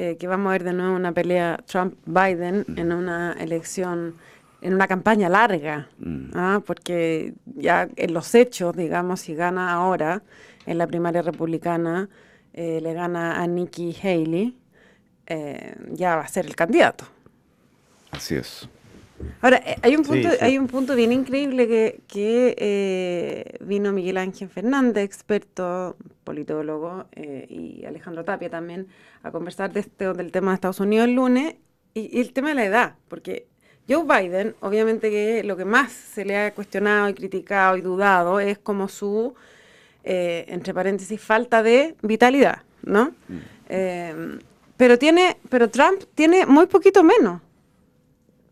eh, 0.00 0.16
que 0.16 0.28
vamos 0.28 0.50
a 0.50 0.52
ver 0.52 0.62
de 0.62 0.72
nuevo 0.72 0.94
una 0.94 1.10
pelea 1.10 1.58
Trump-Biden 1.66 2.64
en 2.76 2.92
una 2.92 3.32
elección, 3.32 4.14
en 4.60 4.74
una 4.74 4.86
campaña 4.86 5.28
larga, 5.28 5.88
Mm. 5.98 6.30
¿ah? 6.34 6.60
porque 6.64 7.34
ya 7.56 7.88
en 7.96 8.14
los 8.14 8.32
hechos, 8.36 8.76
digamos, 8.76 9.20
si 9.22 9.34
gana 9.34 9.72
ahora 9.72 10.22
en 10.66 10.78
la 10.78 10.86
primaria 10.86 11.22
republicana, 11.22 12.08
eh, 12.54 12.80
le 12.80 12.92
gana 12.94 13.42
a 13.42 13.46
Nikki 13.48 13.92
Haley, 14.00 14.56
eh, 15.26 15.74
ya 15.90 16.14
va 16.14 16.22
a 16.22 16.28
ser 16.28 16.46
el 16.46 16.54
candidato. 16.54 17.04
Así 18.12 18.36
es. 18.36 18.68
Ahora, 19.40 19.62
eh, 19.64 19.76
hay 19.82 19.96
un 19.96 20.02
punto, 20.02 20.30
sí. 20.30 20.36
hay 20.40 20.58
un 20.58 20.66
punto 20.66 20.94
bien 20.94 21.12
increíble 21.12 21.66
que, 21.66 22.00
que 22.06 22.54
eh, 22.58 23.56
vino 23.60 23.92
Miguel 23.92 24.16
Ángel 24.16 24.48
Fernández, 24.48 25.04
experto 25.04 25.96
politólogo, 26.24 27.06
eh, 27.12 27.46
y 27.48 27.84
Alejandro 27.84 28.24
Tapia 28.24 28.50
también, 28.50 28.88
a 29.22 29.30
conversar 29.30 29.72
de 29.72 29.80
este, 29.80 30.12
del 30.12 30.30
tema 30.32 30.50
de 30.50 30.54
Estados 30.56 30.80
Unidos 30.80 31.08
el 31.08 31.14
lunes, 31.14 31.54
y, 31.94 32.16
y 32.16 32.20
el 32.20 32.32
tema 32.32 32.50
de 32.50 32.54
la 32.54 32.64
edad, 32.64 32.94
porque 33.08 33.46
Joe 33.88 34.04
Biden, 34.04 34.54
obviamente 34.60 35.10
que 35.10 35.42
lo 35.44 35.56
que 35.56 35.64
más 35.64 35.90
se 35.90 36.24
le 36.24 36.36
ha 36.36 36.54
cuestionado 36.54 37.08
y 37.08 37.14
criticado 37.14 37.76
y 37.76 37.80
dudado 37.80 38.38
es 38.38 38.58
como 38.58 38.86
su, 38.88 39.34
eh, 40.04 40.44
entre 40.48 40.74
paréntesis, 40.74 41.18
falta 41.20 41.62
de 41.62 41.96
vitalidad, 42.02 42.62
¿no? 42.82 43.14
Eh, 43.70 44.38
pero 44.76 44.98
tiene, 44.98 45.38
pero 45.48 45.70
Trump 45.70 46.02
tiene 46.14 46.44
muy 46.44 46.66
poquito 46.66 47.02
menos. 47.02 47.40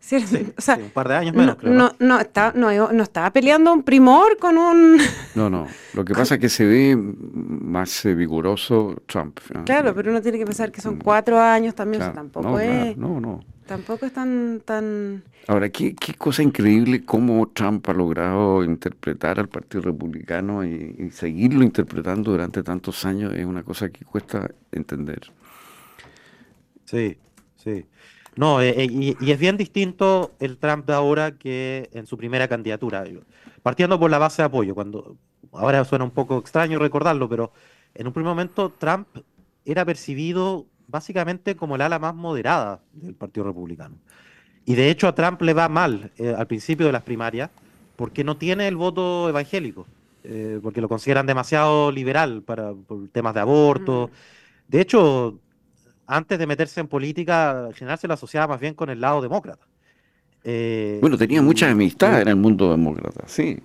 ¿Cierto? 0.06 0.28
Sí, 0.28 0.52
o 0.56 0.60
sea, 0.60 0.76
sí, 0.76 0.82
un 0.82 0.90
par 0.90 1.08
de 1.08 1.14
años 1.16 1.34
no, 1.34 1.40
menos, 1.40 1.56
creo. 1.56 1.72
¿no? 1.72 1.88
no, 1.88 1.96
no, 1.98 2.20
está, 2.20 2.52
no, 2.54 2.92
no 2.92 3.02
estaba 3.02 3.30
peleando 3.32 3.72
un 3.72 3.82
primor 3.82 4.36
con 4.38 4.56
un... 4.56 4.98
No, 5.34 5.50
no. 5.50 5.66
Lo 5.94 6.04
que 6.04 6.14
pasa 6.14 6.36
es 6.36 6.40
que 6.40 6.48
se 6.48 6.64
ve 6.64 6.96
más 6.96 8.04
eh, 8.04 8.14
vigoroso 8.14 9.02
Trump. 9.06 9.40
¿no? 9.52 9.64
Claro, 9.64 9.94
pero 9.94 10.10
uno 10.10 10.22
tiene 10.22 10.38
que 10.38 10.44
pensar 10.46 10.70
que 10.70 10.80
son 10.80 10.96
cuatro 10.98 11.40
años 11.40 11.74
también, 11.74 12.02
o 12.02 12.04
sea, 12.04 12.12
Claro. 12.12 12.28
tampoco 12.30 12.50
No, 12.50 12.60
es... 12.60 12.94
claro, 12.94 12.96
no, 12.96 13.20
no. 13.20 13.44
Tampoco 13.66 14.06
es 14.06 14.12
tan, 14.12 14.62
tan... 14.64 15.24
Ahora, 15.48 15.68
qué, 15.70 15.92
qué 15.96 16.14
cosa 16.14 16.40
increíble 16.44 17.04
cómo 17.04 17.48
Trump 17.48 17.88
ha 17.88 17.92
logrado 17.92 18.62
interpretar 18.62 19.40
al 19.40 19.48
Partido 19.48 19.82
Republicano 19.82 20.64
y, 20.64 20.94
y 20.98 21.10
seguirlo 21.10 21.64
interpretando 21.64 22.30
durante 22.30 22.62
tantos 22.62 23.04
años 23.04 23.34
es 23.34 23.44
una 23.44 23.64
cosa 23.64 23.88
que 23.88 24.04
cuesta 24.04 24.48
entender. 24.70 25.32
Sí, 26.84 27.18
sí. 27.56 27.84
No, 28.36 28.60
eh, 28.60 28.74
eh, 28.82 28.86
y, 28.90 29.16
y 29.18 29.30
es 29.32 29.38
bien 29.38 29.56
distinto 29.56 30.36
el 30.40 30.58
Trump 30.58 30.86
de 30.86 30.92
ahora 30.94 31.38
que 31.38 31.88
en 31.92 32.06
su 32.06 32.18
primera 32.18 32.48
candidatura. 32.48 33.04
Partiendo 33.62 33.98
por 33.98 34.10
la 34.10 34.18
base 34.18 34.42
de 34.42 34.46
apoyo, 34.46 34.74
cuando 34.74 35.16
ahora 35.52 35.84
suena 35.84 36.04
un 36.04 36.10
poco 36.10 36.38
extraño 36.38 36.78
recordarlo, 36.78 37.28
pero 37.28 37.52
en 37.94 38.06
un 38.06 38.12
primer 38.12 38.28
momento 38.30 38.72
Trump 38.78 39.08
era 39.64 39.84
percibido 39.86 40.66
básicamente 40.86 41.56
como 41.56 41.76
el 41.76 41.82
ala 41.82 41.98
más 41.98 42.14
moderada 42.14 42.82
del 42.92 43.14
Partido 43.14 43.46
Republicano. 43.46 43.96
Y 44.64 44.74
de 44.74 44.90
hecho 44.90 45.08
a 45.08 45.14
Trump 45.14 45.40
le 45.42 45.54
va 45.54 45.68
mal 45.68 46.12
eh, 46.18 46.34
al 46.36 46.46
principio 46.46 46.86
de 46.86 46.92
las 46.92 47.02
primarias 47.02 47.50
porque 47.96 48.24
no 48.24 48.36
tiene 48.38 48.68
el 48.68 48.76
voto 48.76 49.28
evangélico. 49.28 49.88
eh, 50.24 50.58
porque 50.62 50.80
lo 50.80 50.88
consideran 50.88 51.26
demasiado 51.26 51.92
liberal 51.92 52.42
para 52.42 52.74
por 52.74 53.08
temas 53.10 53.34
de 53.34 53.40
aborto. 53.40 54.10
De 54.68 54.80
hecho, 54.80 55.40
antes 56.06 56.38
de 56.38 56.46
meterse 56.46 56.80
en 56.80 56.88
política, 56.88 57.66
en 57.68 57.74
general 57.74 57.98
se 57.98 58.08
lo 58.08 58.14
asociaba 58.14 58.48
más 58.48 58.60
bien 58.60 58.74
con 58.74 58.90
el 58.90 59.00
lado 59.00 59.20
demócrata. 59.20 59.66
Eh, 60.44 60.98
bueno, 61.00 61.18
tenía 61.18 61.42
muchas 61.42 61.72
amistades 61.72 62.22
en 62.22 62.28
el 62.28 62.36
mundo 62.36 62.70
demócrata, 62.70 63.24
sí. 63.26 63.58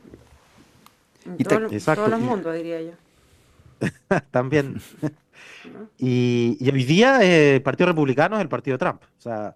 En 1.25 1.37
todos 1.37 2.09
los 2.09 2.19
mundos, 2.19 2.55
diría 2.55 2.81
yo. 2.81 2.91
También. 4.31 4.81
y, 5.99 6.57
hoy 6.61 6.83
día 6.83 7.23
eh, 7.23 7.55
el 7.55 7.61
Partido 7.61 7.87
Republicano 7.87 8.37
es 8.37 8.41
el 8.41 8.49
Partido 8.49 8.75
de 8.75 8.79
Trump. 8.79 9.01
O 9.03 9.21
sea, 9.21 9.55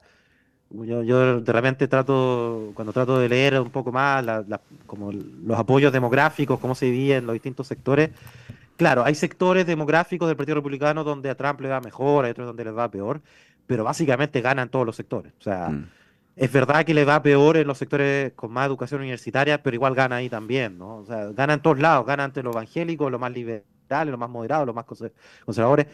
yo, 0.70 1.04
yo 1.04 1.42
de 1.42 1.52
repente 1.52 1.88
trato, 1.88 2.72
cuando 2.76 2.94
trato 2.94 3.20
de 3.20 3.30
leer 3.30 3.60
un 3.60 3.70
poco 3.72 3.92
más 3.92 4.24
como 4.86 5.12
los 5.12 5.58
apoyos 5.58 5.92
demográficos, 5.92 6.60
cómo 6.60 6.76
se 6.76 6.86
dividen 6.88 7.20
en 7.20 7.26
los 7.28 7.34
distintos 7.34 7.68
sectores, 7.68 8.12
claro, 8.78 9.04
hay 9.04 9.16
sectores 9.16 9.66
demográficos 9.66 10.28
del 10.28 10.38
Partido 10.38 10.56
Republicano 10.56 11.04
donde 11.04 11.30
a 11.30 11.36
Trump 11.36 11.62
le 11.62 11.70
va 11.70 11.82
mejor, 11.82 12.26
hay 12.26 12.32
otros 12.32 12.48
donde 12.48 12.66
le 12.66 12.72
va 12.72 12.90
peor, 12.90 13.22
pero 13.68 13.84
básicamente 13.84 14.42
ganan 14.42 14.70
todos 14.70 14.86
los 14.86 14.96
sectores. 14.96 15.34
O 15.40 15.44
sea, 15.44 15.70
mm. 15.70 15.90
es 16.36 16.52
verdad 16.52 16.86
que 16.86 16.94
le 16.94 17.06
va 17.06 17.22
peor 17.22 17.58
en 17.58 17.68
los 17.68 17.78
sectores 17.78 18.34
con 18.34 18.52
más 18.52 18.68
educación 18.68 19.02
universitaria, 19.02 19.62
pero 19.62 19.76
igual 19.76 19.96
gana 19.96 20.18
ahí 20.18 20.30
también, 20.30 20.78
¿no? 20.78 20.98
O 20.98 21.06
sea, 21.06 21.28
gana 21.32 21.54
en 21.54 21.62
todos 21.62 21.80
lados, 21.80 22.06
gana 22.06 22.26
entre 22.26 22.44
los 22.44 22.56
evangélicos, 22.56 23.12
los 23.12 23.20
más 23.20 23.32
liberales, 23.32 24.12
los 24.12 24.20
más 24.20 24.30
moderados, 24.30 24.66
los 24.66 24.76
más 24.76 24.86
conservadores. 24.86 25.88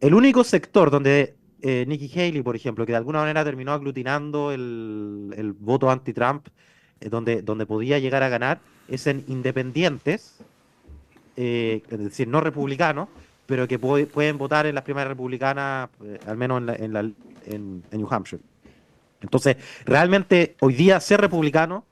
El 0.00 0.14
único 0.14 0.44
sector 0.44 0.90
donde 0.90 1.34
eh, 1.62 1.84
Nikki 1.86 2.10
Haley, 2.18 2.42
por 2.42 2.56
ejemplo, 2.56 2.86
que 2.86 2.92
de 2.92 2.96
alguna 2.96 3.20
manera 3.20 3.44
terminó 3.44 3.72
aglutinando 3.72 4.50
el, 4.52 5.54
voto 5.58 5.90
anti-Trump, 5.90 6.48
eh, 7.00 7.08
donde, 7.08 7.42
donde 7.42 7.66
podía 7.66 7.98
llegar 7.98 8.22
a 8.22 8.28
ganar, 8.28 8.60
es 8.88 9.06
en 9.06 9.24
independientes, 9.28 10.42
eh, 11.36 11.82
es 11.88 11.98
decir, 11.98 12.28
no 12.28 12.40
republicanos, 12.40 13.08
pero 13.46 13.66
que 13.66 13.78
pueden 13.78 14.38
votar 14.38 14.66
en 14.66 14.74
las 14.74 14.84
primarias 14.84 15.08
republicanas, 15.08 15.90
al 16.26 16.36
menos 16.36 16.62
en, 16.78 16.92
la, 16.92 17.00
en, 17.46 17.82
New 17.90 18.06
Hampshire. 18.08 18.42
Entonces, 19.20 19.56
realmente 19.84 20.56
hoy 20.60 20.74
día 20.74 21.00
ser 21.00 21.20
republicano, 21.20 21.84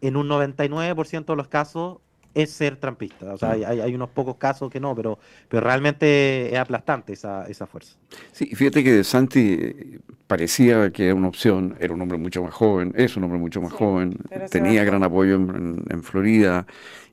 en 0.00 0.16
un 0.16 0.28
99% 0.28 1.24
de 1.24 1.36
los 1.36 1.46
casos, 1.46 1.98
es 2.34 2.50
ser 2.50 2.76
trampista. 2.76 3.34
O 3.34 3.38
sea, 3.38 3.52
hay, 3.52 3.62
hay, 3.64 3.94
unos 3.94 4.08
pocos 4.10 4.36
casos 4.36 4.70
que 4.70 4.80
no, 4.80 4.94
pero, 4.94 5.18
pero 5.48 5.62
realmente 5.62 6.52
es 6.52 6.58
aplastante 6.58 7.12
esa, 7.12 7.44
esa 7.46 7.66
fuerza. 7.66 7.96
Sí, 8.32 8.46
fíjate 8.46 8.82
que 8.82 9.04
Santi 9.04 9.58
eh, 9.60 9.98
parecía 10.26 10.90
que 10.90 11.06
era 11.06 11.14
una 11.14 11.28
opción, 11.28 11.76
era 11.78 11.92
un 11.92 12.00
hombre 12.00 12.18
mucho 12.18 12.42
más 12.42 12.54
joven, 12.54 12.92
es 12.96 13.16
un 13.16 13.24
hombre 13.24 13.38
mucho 13.38 13.60
más 13.60 13.72
joven, 13.72 14.16
tenía 14.50 14.82
gran 14.84 15.02
apoyo 15.02 15.34
en, 15.34 16.02
Florida, 16.02 16.66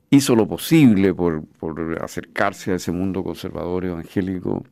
hizo 0.09 0.35
lo 0.35 0.47
posible 0.47 1.13
por, 1.13 1.45
por, 1.45 2.01
acercarse 2.03 2.71
a 2.71 2.75
ese 2.75 2.91
mundo 2.91 3.23
conservador 3.23 3.85
evangélico 3.85 4.63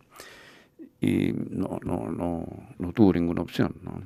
y 1.00 1.34
no, 1.34 1.80
no, 1.84 2.12
no, 2.12 2.46
no 2.78 2.94
tuvo 2.94 3.14
ninguna 3.14 3.42
opción. 3.42 3.76
¿no? 3.84 4.02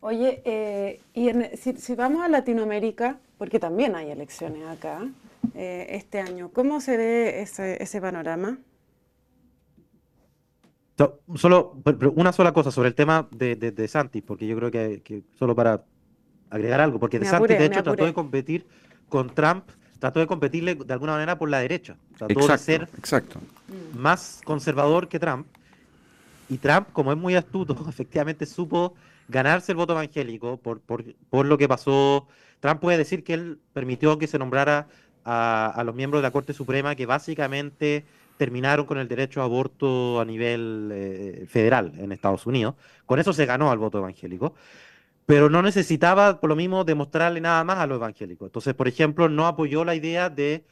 Oye, 0.00 0.40
eh, 0.44 1.00
y 1.14 1.30
si, 1.56 1.74
si 1.74 1.94
vamos 1.94 2.22
a 2.24 2.28
Latinoamérica, 2.28 3.18
porque 3.38 3.58
también 3.58 3.94
hay 3.96 4.10
elecciones 4.10 4.66
acá, 4.66 5.06
eh, 5.54 5.86
este 5.90 6.20
año. 6.20 6.50
¿Cómo 6.52 6.80
se 6.80 6.96
ve 6.96 7.42
ese, 7.42 7.82
ese 7.82 8.00
panorama? 8.00 8.58
solo 11.34 11.76
una 12.14 12.32
sola 12.32 12.52
cosa 12.52 12.70
sobre 12.70 12.88
el 12.88 12.94
tema 12.94 13.28
de, 13.30 13.54
de, 13.54 13.88
Santi, 13.88 14.22
porque 14.22 14.46
yo 14.46 14.56
creo 14.56 14.70
que, 14.70 15.24
solo 15.34 15.54
para 15.54 15.84
agregar 16.48 16.80
algo, 16.80 16.98
porque 16.98 17.18
de 17.18 17.26
Santi 17.26 17.52
de 17.52 17.66
hecho 17.66 17.82
trató 17.82 18.06
de 18.06 18.14
competir 18.14 18.66
con 19.10 19.34
Trump, 19.34 19.64
trató 19.98 20.20
de 20.20 20.26
competirle 20.26 20.74
de 20.74 20.92
alguna 20.92 21.12
manera 21.12 21.38
por 21.38 21.48
la 21.48 21.58
derecha, 21.58 21.96
trató 22.16 22.46
de 22.46 22.58
ser 22.58 22.88
exacto. 22.98 23.40
más 23.94 24.40
conservador 24.44 25.08
que 25.08 25.18
Trump, 25.18 25.46
y 26.48 26.58
Trump, 26.58 26.88
como 26.92 27.12
es 27.12 27.18
muy 27.18 27.34
astuto, 27.34 27.76
efectivamente 27.88 28.46
supo 28.46 28.94
ganarse 29.28 29.72
el 29.72 29.76
voto 29.76 29.92
evangélico 29.92 30.56
por, 30.58 30.80
por, 30.80 31.04
por 31.30 31.46
lo 31.46 31.58
que 31.58 31.68
pasó. 31.68 32.28
Trump 32.60 32.80
puede 32.80 32.98
decir 32.98 33.24
que 33.24 33.34
él 33.34 33.58
permitió 33.72 34.18
que 34.18 34.26
se 34.26 34.38
nombrara 34.38 34.86
a, 35.24 35.82
los 35.84 35.94
miembros 35.94 36.20
de 36.20 36.28
la 36.28 36.30
Corte 36.30 36.52
Suprema 36.52 36.94
que 36.94 37.04
básicamente 37.04 38.04
terminaron 38.36 38.86
con 38.86 38.98
el 38.98 39.08
derecho 39.08 39.40
a 39.40 39.44
aborto 39.44 40.20
a 40.20 40.24
nivel 40.24 40.90
eh, 40.92 41.46
federal 41.48 41.92
en 41.96 42.12
Estados 42.12 42.46
Unidos. 42.46 42.76
Con 43.06 43.18
eso 43.18 43.32
se 43.32 43.44
ganó 43.44 43.70
al 43.70 43.78
voto 43.78 43.98
evangélico, 43.98 44.54
pero 45.26 45.50
no 45.50 45.60
necesitaba, 45.60 46.40
por 46.40 46.48
lo 46.48 46.56
mismo, 46.56 46.84
demostrarle 46.84 47.40
nada 47.40 47.62
más 47.64 47.78
a 47.78 47.86
los 47.86 47.96
evangélicos. 47.96 48.46
Entonces, 48.46 48.74
por 48.74 48.86
ejemplo, 48.86 49.28
no 49.28 49.46
apoyó 49.46 49.84
la 49.84 49.96
idea 49.96 50.30
de 50.30 50.64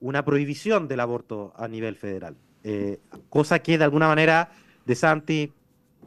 una 0.00 0.24
prohibición 0.24 0.86
del 0.86 1.00
aborto 1.00 1.54
a 1.56 1.66
nivel 1.66 1.96
federal, 1.96 2.36
eh, 2.62 3.00
cosa 3.30 3.60
que 3.60 3.78
de 3.78 3.84
alguna 3.84 4.08
manera 4.08 4.50
De 4.84 4.94
Santi 4.94 5.52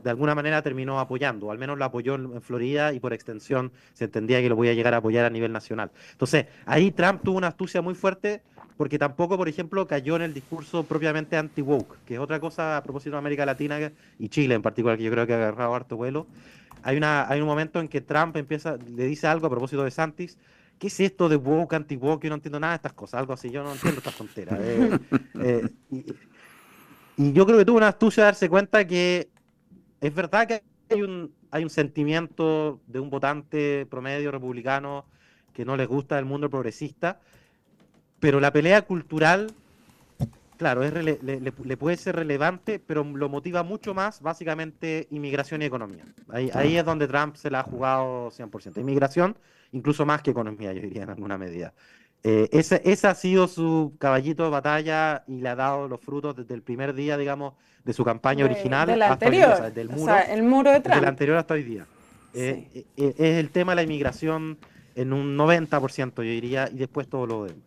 de 0.05 0.11
alguna 0.11 0.35
manera 0.35 0.61
terminó 0.61 0.99
apoyando, 0.99 1.49
al 1.49 1.57
menos 1.57 1.79
lo 1.79 1.83
apoyó 1.83 2.13
en, 2.13 2.39
Florida 2.39 2.93
y 2.93 2.99
por 2.99 3.11
extensión 3.11 3.71
se 3.93 4.05
entendía 4.05 4.39
que 4.39 4.49
lo 4.49 4.55
podía 4.55 4.75
llegar 4.75 4.93
a 4.93 4.97
apoyar 4.97 5.25
a 5.25 5.31
nivel 5.31 5.51
nacional. 5.51 5.89
Entonces, 6.11 6.45
ahí 6.67 6.91
Trump 6.91 7.23
tuvo 7.23 7.37
una 7.37 7.47
astucia 7.47 7.81
muy 7.81 7.95
fuerte 7.95 8.43
porque 8.77 8.99
tampoco, 8.99 9.35
por 9.35 9.49
ejemplo, 9.49 9.87
cayó 9.87 10.15
en 10.15 10.21
el 10.21 10.33
discurso 10.35 10.83
propiamente 10.83 11.37
anti-woke, 11.37 11.97
que 12.05 12.13
es 12.13 12.19
otra 12.19 12.39
cosa 12.39 12.77
a 12.77 12.83
propósito 12.83 13.13
de 13.13 13.17
América 13.17 13.47
Latina 13.47 13.91
y 14.19 14.29
Chile 14.29 14.53
en 14.53 14.61
particular, 14.61 14.95
que 14.95 15.05
yo 15.05 15.09
creo 15.09 15.25
que 15.25 15.33
ha 15.33 15.37
agarrado 15.37 15.73
harto 15.73 15.97
vuelo. 15.97 16.27
Hay, 16.83 16.97
una, 16.97 17.27
hay 17.27 17.41
un 17.41 17.47
momento 17.47 17.79
en 17.79 17.87
que 17.87 18.01
Trump 18.01 18.37
empieza, 18.37 18.77
le 18.77 19.05
dice 19.05 19.25
algo 19.25 19.47
a 19.47 19.49
propósito 19.49 19.83
de 19.83 19.89
Santis, 19.89 20.37
¿qué 20.77 20.85
es 20.85 20.99
esto 20.99 21.29
de 21.29 21.35
woke, 21.35 21.73
anti-woke? 21.73 22.25
Yo 22.25 22.29
no 22.29 22.35
entiendo 22.35 22.59
nada 22.59 22.73
de 22.73 22.77
estas 22.77 22.93
cosas, 22.93 23.21
algo 23.21 23.33
así, 23.33 23.49
yo 23.49 23.63
no 23.63 23.71
entiendo 23.71 23.97
estas 23.97 24.15
tonteras. 24.15 24.59
Eh, 24.61 24.99
eh, 25.41 25.69
y, 25.89 26.05
y, 27.17 27.33
yo 27.33 27.47
creo 27.47 27.57
que 27.57 27.65
tuvo 27.65 27.77
una 27.77 27.87
astucia 27.87 28.21
de 28.21 28.25
darse 28.25 28.49
cuenta 28.49 28.85
que 28.85 29.29
es 30.05 30.13
verdad 30.13 30.47
que 30.47 30.63
hay 30.89 31.01
un, 31.01 31.33
hay 31.51 31.63
un 31.63 31.69
sentimiento 31.69 32.79
de 32.87 32.99
un 32.99 33.09
votante 33.09 33.85
promedio 33.89 34.31
republicano 34.31 35.05
que 35.53 35.65
no 35.65 35.77
les 35.77 35.87
gusta 35.87 36.19
el 36.19 36.25
mundo 36.25 36.49
progresista, 36.49 37.19
pero 38.19 38.39
la 38.39 38.51
pelea 38.51 38.81
cultural, 38.83 39.51
claro, 40.57 40.83
es 40.83 40.93
le, 40.93 41.51
puede 41.77 41.97
ser 41.97 42.15
relevante, 42.15 42.79
pero 42.79 43.03
lo 43.03 43.29
motiva 43.29 43.63
mucho 43.63 43.93
más 43.93 44.21
básicamente 44.21 45.07
inmigración 45.11 45.61
y 45.61 45.65
economía. 45.65 46.05
Ahí, 46.29 46.49
ahí 46.53 46.77
es 46.77 46.85
donde 46.85 47.07
Trump 47.07 47.35
se 47.35 47.49
la 47.49 47.61
ha 47.61 47.63
jugado 47.63 48.31
100%. 48.31 48.79
Inmigración, 48.79 49.37
incluso 49.71 50.05
más 50.05 50.21
que 50.21 50.31
economía, 50.31 50.73
yo 50.73 50.81
diría 50.81 51.03
en 51.03 51.09
alguna 51.09 51.37
medida. 51.37 51.73
Eh, 52.27 52.49
ese, 52.51 52.81
ese, 52.83 53.05
ha 53.05 53.13
sido 53.13 53.47
su 53.47 53.93
caballito 53.99 54.45
de 54.45 54.49
batalla 54.49 55.23
y 55.27 55.41
le 55.41 55.49
ha 55.49 55.55
dado 55.55 55.87
los 55.87 56.01
frutos 56.01 56.35
desde 56.35 56.55
el 56.55 56.63
primer 56.63 56.95
día, 56.95 57.17
digamos, 57.17 57.53
de 57.83 57.93
su 57.93 58.03
campaña 58.03 58.45
original. 58.45 58.87
Del 58.87 59.03
anterior, 59.03 59.71
el 59.75 59.89
muro, 59.89 60.15
el 60.27 60.41
muro 60.41 60.71
de 60.71 60.79
Trump. 60.79 60.95
Del 60.95 61.07
anterior 61.07 61.37
hasta 61.37 61.53
hoy 61.53 61.61
día. 61.61 61.85
Eh, 62.33 62.87
eh, 62.97 63.13
es 63.15 63.37
el 63.37 63.51
tema 63.51 63.73
de 63.73 63.75
la 63.75 63.83
inmigración 63.83 64.57
en 64.95 65.13
un 65.13 65.37
90%, 65.37 66.15
yo 66.15 66.23
diría, 66.23 66.67
y 66.73 66.77
después 66.77 67.07
todo 67.07 67.27
lo 67.27 67.43
demás. 67.43 67.61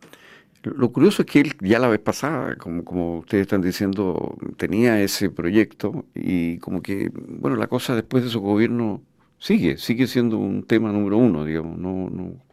Lo 0.63 0.91
curioso 0.91 1.21
es 1.21 1.25
que 1.29 1.39
él 1.39 1.55
ya 1.61 1.79
la 1.79 1.87
vez 1.87 2.01
pasada, 2.01 2.57
como, 2.57 2.83
como 2.83 3.19
ustedes 3.19 3.43
están 3.43 3.61
diciendo, 3.61 4.37
tenía 4.57 4.99
ese 4.99 5.29
proyecto 5.29 6.03
y 6.13 6.57
como 6.57 6.81
que, 6.81 7.09
bueno, 7.13 7.55
la 7.55 7.67
cosa 7.67 7.95
después 7.95 8.25
de 8.25 8.29
su 8.29 8.41
gobierno 8.41 9.01
sigue, 9.37 9.77
sigue 9.77 10.05
siendo 10.05 10.37
un 10.37 10.63
tema 10.63 10.91
número 10.91 11.15
uno, 11.15 11.45
digamos, 11.45 11.77
no, 11.77 12.09
no 12.09 12.48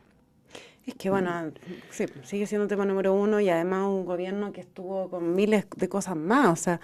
es 0.87 0.95
que 0.95 1.11
bueno, 1.11 1.31
sí, 1.90 2.07
sigue 2.23 2.47
siendo 2.47 2.69
tema 2.69 2.85
número 2.85 3.12
uno 3.12 3.40
y 3.40 3.49
además 3.50 3.87
un 3.88 4.05
gobierno 4.05 4.52
que 4.52 4.61
estuvo 4.61 5.11
con 5.11 5.35
miles 5.35 5.66
de 5.76 5.88
cosas 5.88 6.16
más. 6.16 6.47
O 6.47 6.57
sea, 6.57 6.81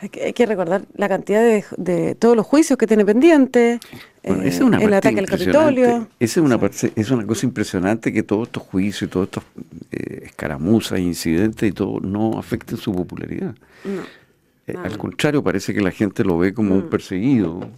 hay 0.00 0.32
que, 0.32 0.46
recordar 0.46 0.82
la 0.94 1.08
cantidad 1.08 1.42
de, 1.76 2.14
todos 2.14 2.36
los 2.36 2.46
juicios 2.46 2.78
que 2.78 2.86
tiene 2.86 3.04
pendientes, 3.04 3.80
eh, 4.22 4.58
el 4.80 4.94
ataque 4.94 5.18
al 5.18 5.26
Capitolio. 5.26 6.08
Esa 6.20 6.40
es 6.40 6.46
una, 6.46 6.60
es 6.94 7.10
una 7.10 7.26
cosa 7.26 7.46
impresionante 7.46 8.12
que 8.12 8.22
todos 8.22 8.46
estos 8.46 8.62
juicios, 8.62 9.10
todos 9.10 9.26
estos 9.26 9.44
eh, 9.90 10.24
escaramuzas, 10.26 11.00
incidentes 11.00 11.68
y 11.68 11.72
todo 11.72 11.98
no 12.00 12.38
afecten 12.38 12.76
su 12.76 12.94
popularidad. 12.94 13.54
Eh, 14.68 14.74
al 14.76 14.98
contrario, 14.98 15.42
parece 15.42 15.74
que 15.74 15.80
la 15.80 15.90
gente 15.90 16.22
lo 16.22 16.38
ve 16.38 16.54
como 16.54 16.74
un 16.74 16.84
mm. 16.84 16.90
perseguido. 16.90 17.68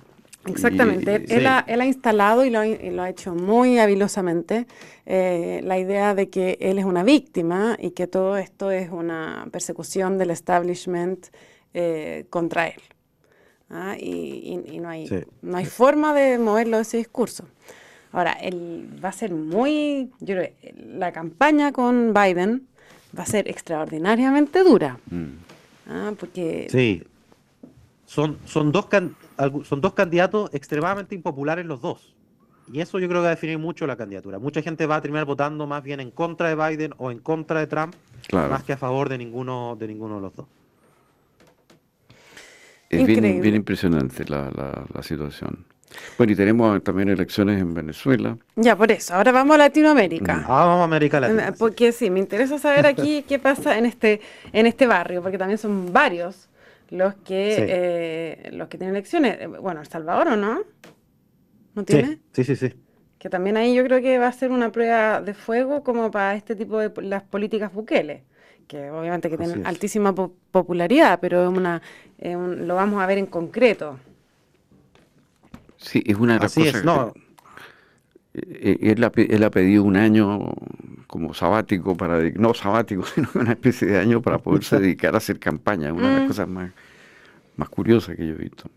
Exactamente, 0.47 1.27
él, 1.29 1.47
ha, 1.47 1.65
él, 1.69 1.83
ha, 1.83 1.87
instalado 1.87 2.47
y 2.47 2.51
lo, 2.51 2.61
ha 3.03 3.11
hecho 3.11 3.35
muy 3.35 3.79
habilosamente 3.79 4.67
eh, 5.05 5.61
la 5.65 5.79
idea 5.79 6.15
de 6.15 6.31
que 6.31 6.57
él 6.61 6.79
es 6.79 6.87
una 6.87 7.03
víctima 7.05 7.77
y 7.79 7.91
que 7.91 8.07
todo 8.07 8.39
esto 8.39 8.71
es 8.71 8.91
una 8.91 9.47
persecución 9.53 10.17
del 10.17 10.31
establishment 10.31 11.27
eh, 11.75 12.25
contra 12.31 12.69
él. 12.69 12.81
¿ah? 13.69 13.97
Y, 13.99 14.79
no, 14.81 14.89
hay, 14.89 15.09
no 15.43 15.59
hay 15.59 15.67
forma 15.67 16.15
de 16.15 16.39
moverlo 16.39 16.79
de 16.79 16.83
ese 16.85 16.97
discurso. 16.97 17.45
Ahora, 18.13 18.33
él 18.33 18.89
va 19.03 19.11
a 19.11 19.13
ser 19.13 19.33
muy, 19.33 20.11
yo 20.21 20.37
creo, 20.37 20.51
la 20.95 21.13
campaña 21.13 21.71
con 21.71 22.13
Biden 22.15 22.67
va 23.17 23.25
a 23.25 23.27
ser 23.27 23.49
extraordinariamente 23.49 24.65
dura. 24.65 24.99
Mm. 25.11 25.27
¿ah? 25.89 26.13
Porque... 26.19 26.67
Sí, 26.71 27.03
son, 28.07 28.39
son 28.47 28.73
dos 28.73 28.87
son 29.65 29.81
dos 29.81 29.95
candidatos 29.95 30.51
extremadamente 30.53 31.15
impopulares 31.15 31.65
los 31.67 31.81
dos. 31.81 32.15
y 32.73 32.81
eso 32.81 32.99
yo 32.99 33.09
creo 33.09 33.21
que 33.21 33.25
va 33.25 33.29
a 33.29 33.35
definir 33.35 33.59
mucho 33.59 33.87
la 33.87 33.97
candidatura. 33.97 34.39
Mucha 34.39 34.63
gente 34.63 34.87
va 34.87 34.97
a 34.97 35.01
terminar 35.01 35.25
votando 35.25 35.67
más 35.67 35.83
bien 35.83 36.01
en 36.01 36.11
contra 36.11 36.49
de 36.49 36.55
Biden 36.55 36.95
o 36.99 37.11
en 37.11 37.19
contra 37.19 37.61
de 37.61 37.67
Trump, 37.67 37.95
más 38.33 38.63
que 38.63 38.73
a 38.73 38.77
favor 38.77 39.09
de 39.09 39.19
ninguno 39.19 39.77
de 39.79 39.89
ninguno 39.89 40.17
de 40.17 40.21
los 40.21 40.37
dos. 40.37 40.47
Es 42.91 43.07
bien, 43.07 43.41
bien, 43.41 43.55
impresionante 43.55 44.25
la, 44.29 44.51
la, 44.93 45.03
situación. 45.03 45.65
Bueno, 46.19 46.33
y 46.33 46.37
tenemos 46.37 46.83
también 46.83 47.09
elecciones 47.09 47.61
en 47.61 47.73
Venezuela. 47.73 48.37
Ya, 48.57 48.77
por 48.77 48.91
eso. 48.91 49.15
Ahora 49.15 49.31
vamos 49.31 49.55
a 49.55 49.59
Latinoamérica. 49.59 50.45
Ah, 50.47 50.67
vamos 50.67 50.81
a 50.81 50.85
América 50.85 51.21
Latina. 51.21 51.55
Porque 51.57 51.93
sí, 51.93 52.11
me 52.11 52.19
interesa 52.19 52.59
saber 52.59 52.87
aquí 52.87 53.23
qué 53.29 53.39
pasa 53.39 53.79
en 53.79 53.87
este, 53.87 54.21
en 54.53 54.67
este 54.67 54.89
barrio, 54.89 55.23
porque 55.23 55.39
también 55.39 55.59
son 55.59 55.93
varios 55.93 56.50
los 56.91 57.15
que, 57.17 57.57
eh, 57.59 58.51
los 58.53 58.69
que 58.69 58.79
tienen 58.79 58.97
elecciones. 58.97 59.41
Eh, 59.41 59.47
bueno, 59.47 59.81
El 59.81 59.87
Salvador, 59.87 60.29
¿o 60.29 60.37
no? 60.37 60.61
¿No 61.75 61.85
tiene? 61.85 62.19
Sí, 62.33 62.45
sí, 62.45 62.57
sí, 62.57 62.75
Que 63.19 63.31
también 63.31 63.57
ahí 63.57 63.75
yo 63.75 63.85
creo 63.85 64.01
que 64.01 64.19
va 64.19 64.27
a 64.27 64.33
ser 64.33 64.51
una 64.51 64.73
prueba 64.73 65.21
de 65.21 65.35
fuego 65.35 65.83
como 65.83 66.11
para 66.11 66.35
este 66.35 66.57
tipo 66.57 66.79
de 66.79 66.91
las 67.03 67.23
políticas 67.23 67.73
Bukele 67.73 68.25
que 68.71 68.89
obviamente 68.89 69.29
que 69.29 69.37
tienen 69.37 69.67
altísima 69.67 70.15
popularidad, 70.15 71.19
pero 71.21 71.43
es 71.43 71.49
una, 71.49 71.83
lo 72.21 72.77
vamos 72.77 73.03
a 73.03 73.07
ver 73.07 73.19
en 73.19 73.27
concreto. 73.27 73.99
Sí, 75.77 76.05
es 76.07 76.17
una 76.17 76.35
de 76.35 76.39
las 76.39 76.55
cosas. 76.55 76.85
no. 76.85 77.09
Eh, 77.09 77.30
él, 78.61 79.05
ha, 79.05 79.13
él, 79.15 79.45
ha, 79.45 79.51
pedido 79.51 79.85
un 79.85 79.97
año 79.97 80.53
como 81.07 81.35
sabático 81.35 81.97
para 81.97 82.21
no 82.35 82.55
sabático, 82.55 83.05
sino 83.15 83.29
una 83.35 83.53
especie 83.53 83.89
de 83.89 83.99
año 83.99 84.23
para 84.23 84.39
poderse 84.39 84.79
dedicar 84.79 85.15
a 85.15 85.19
hacer 85.19 85.39
campaña, 85.39 85.93
una 85.93 86.09
de 86.09 86.15
las 86.15 86.25
mm. 86.25 86.29
cosas 86.29 86.49
más, 86.49 86.71
más 87.57 87.69
curiosas 87.69 88.17
que 88.17 88.27
yo 88.27 88.35
he 88.35 88.37
visto. 88.39 88.71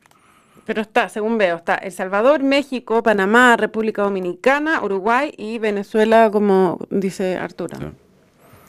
Pero 0.66 0.82
está, 0.82 1.10
según 1.10 1.38
veo, 1.38 1.58
está 1.58 1.76
El 1.76 1.92
Salvador, 1.92 2.42
México, 2.42 3.04
Panamá, 3.04 3.58
República 3.58 4.04
Dominicana, 4.04 4.82
Uruguay 4.82 5.34
y 5.38 5.60
Venezuela, 5.60 6.30
como 6.32 6.80
dice 6.90 7.36
Arturo. 7.36 7.78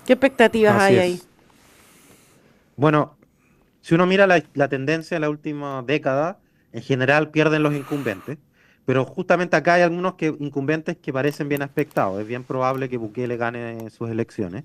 ¿Qué 0.04 0.14
expectativas 0.14 0.80
hay 0.80 0.98
ahí? 0.98 1.22
Bueno, 2.76 3.16
si 3.80 3.94
uno 3.94 4.06
mira 4.06 4.26
la, 4.26 4.68
tendencia 4.68 5.14
en 5.16 5.20
la 5.20 5.30
última 5.30 5.82
década, 5.82 6.38
en 6.72 6.82
general 6.82 7.30
pierden 7.30 7.62
los 7.62 7.74
incumbentes, 7.74 8.38
pero 8.84 9.04
justamente 9.04 9.56
acá 9.56 9.74
hay 9.74 9.82
algunos 9.82 10.14
que, 10.14 10.26
incumbentes 10.38 10.96
que 10.96 11.12
parecen 11.12 11.48
bien 11.48 11.62
aspectados. 11.62 12.20
Es 12.20 12.26
bien 12.26 12.44
probable 12.44 12.88
que 12.88 12.96
Bukele 12.96 13.36
gane 13.36 13.90
sus 13.90 14.10
elecciones. 14.10 14.64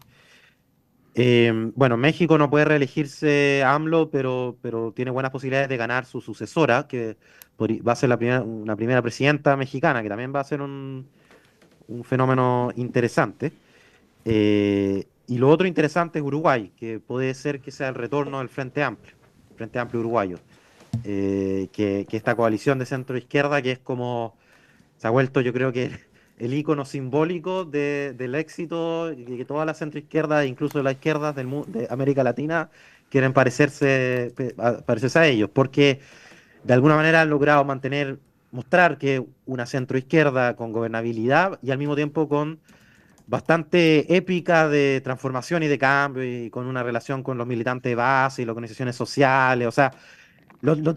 Eh, 1.15 1.71
bueno, 1.75 1.97
México 1.97 2.37
no 2.37 2.49
puede 2.49 2.65
reelegirse 2.65 3.63
AMLO, 3.65 4.09
pero, 4.09 4.57
pero 4.61 4.91
tiene 4.93 5.11
buenas 5.11 5.31
posibilidades 5.31 5.69
de 5.69 5.77
ganar 5.77 6.05
su 6.05 6.21
sucesora, 6.21 6.87
que 6.87 7.17
va 7.59 7.93
a 7.93 7.95
ser 7.95 8.09
la 8.09 8.17
primera, 8.17 8.41
una 8.41 8.75
primera 8.75 9.01
presidenta 9.01 9.55
mexicana, 9.57 10.01
que 10.01 10.09
también 10.09 10.33
va 10.33 10.39
a 10.39 10.43
ser 10.43 10.61
un, 10.61 11.07
un 11.89 12.03
fenómeno 12.03 12.71
interesante. 12.75 13.51
Eh, 14.25 15.05
y 15.27 15.37
lo 15.37 15.49
otro 15.49 15.67
interesante 15.67 16.19
es 16.19 16.25
Uruguay, 16.25 16.71
que 16.75 16.99
puede 16.99 17.33
ser 17.33 17.61
que 17.61 17.71
sea 17.71 17.89
el 17.89 17.95
retorno 17.95 18.39
del 18.39 18.49
Frente 18.49 18.83
Amplio, 18.83 19.15
Frente 19.55 19.79
Amplio 19.79 19.99
Uruguayo, 19.99 20.37
eh, 21.03 21.69
que, 21.71 22.05
esta 22.11 22.35
coalición 22.35 22.79
de 22.79 22.85
centro-izquierda 22.85 23.61
que 23.61 23.71
es 23.71 23.79
como, 23.79 24.35
se 24.97 25.07
ha 25.07 25.09
vuelto 25.09 25.41
yo 25.41 25.53
creo 25.53 25.71
que 25.71 25.91
el 26.37 26.53
icono 26.53 26.85
simbólico 26.85 27.65
del 27.65 28.35
éxito, 28.35 29.11
y 29.11 29.25
que 29.37 29.45
todas 29.45 29.65
las 29.65 29.77
centro-izquierdas, 29.77 30.45
incluso 30.45 30.81
las 30.81 30.93
izquierdas 30.93 31.35
del, 31.35 31.49
de 31.67 31.87
América 31.89 32.23
Latina, 32.23 32.69
quieren 33.09 33.33
parecerse, 33.33 34.33
parecerse 34.85 35.19
a 35.19 35.27
ellos, 35.27 35.49
porque 35.51 35.99
de 36.63 36.73
alguna 36.73 36.95
manera 36.95 37.21
han 37.21 37.29
logrado 37.29 37.65
mantener, 37.65 38.19
mostrar 38.51 38.97
que 38.97 39.25
una 39.45 39.65
centro-izquierda 39.65 40.55
con 40.55 40.71
gobernabilidad 40.71 41.59
y 41.61 41.71
al 41.71 41.77
mismo 41.77 41.95
tiempo 41.95 42.29
con 42.29 42.59
bastante 43.29 44.15
épica 44.15 44.67
de 44.67 45.01
transformación 45.03 45.61
y 45.61 45.67
de 45.67 45.77
cambio 45.77 46.23
y 46.23 46.49
con 46.49 46.65
una 46.65 46.81
relación 46.81 47.21
con 47.21 47.37
los 47.37 47.45
militantes 47.45 47.91
de 47.91 47.95
base 47.95 48.41
y 48.41 48.45
las 48.45 48.53
organizaciones 48.53 48.95
sociales. 48.95 49.67
O 49.67 49.71
sea, 49.71 49.91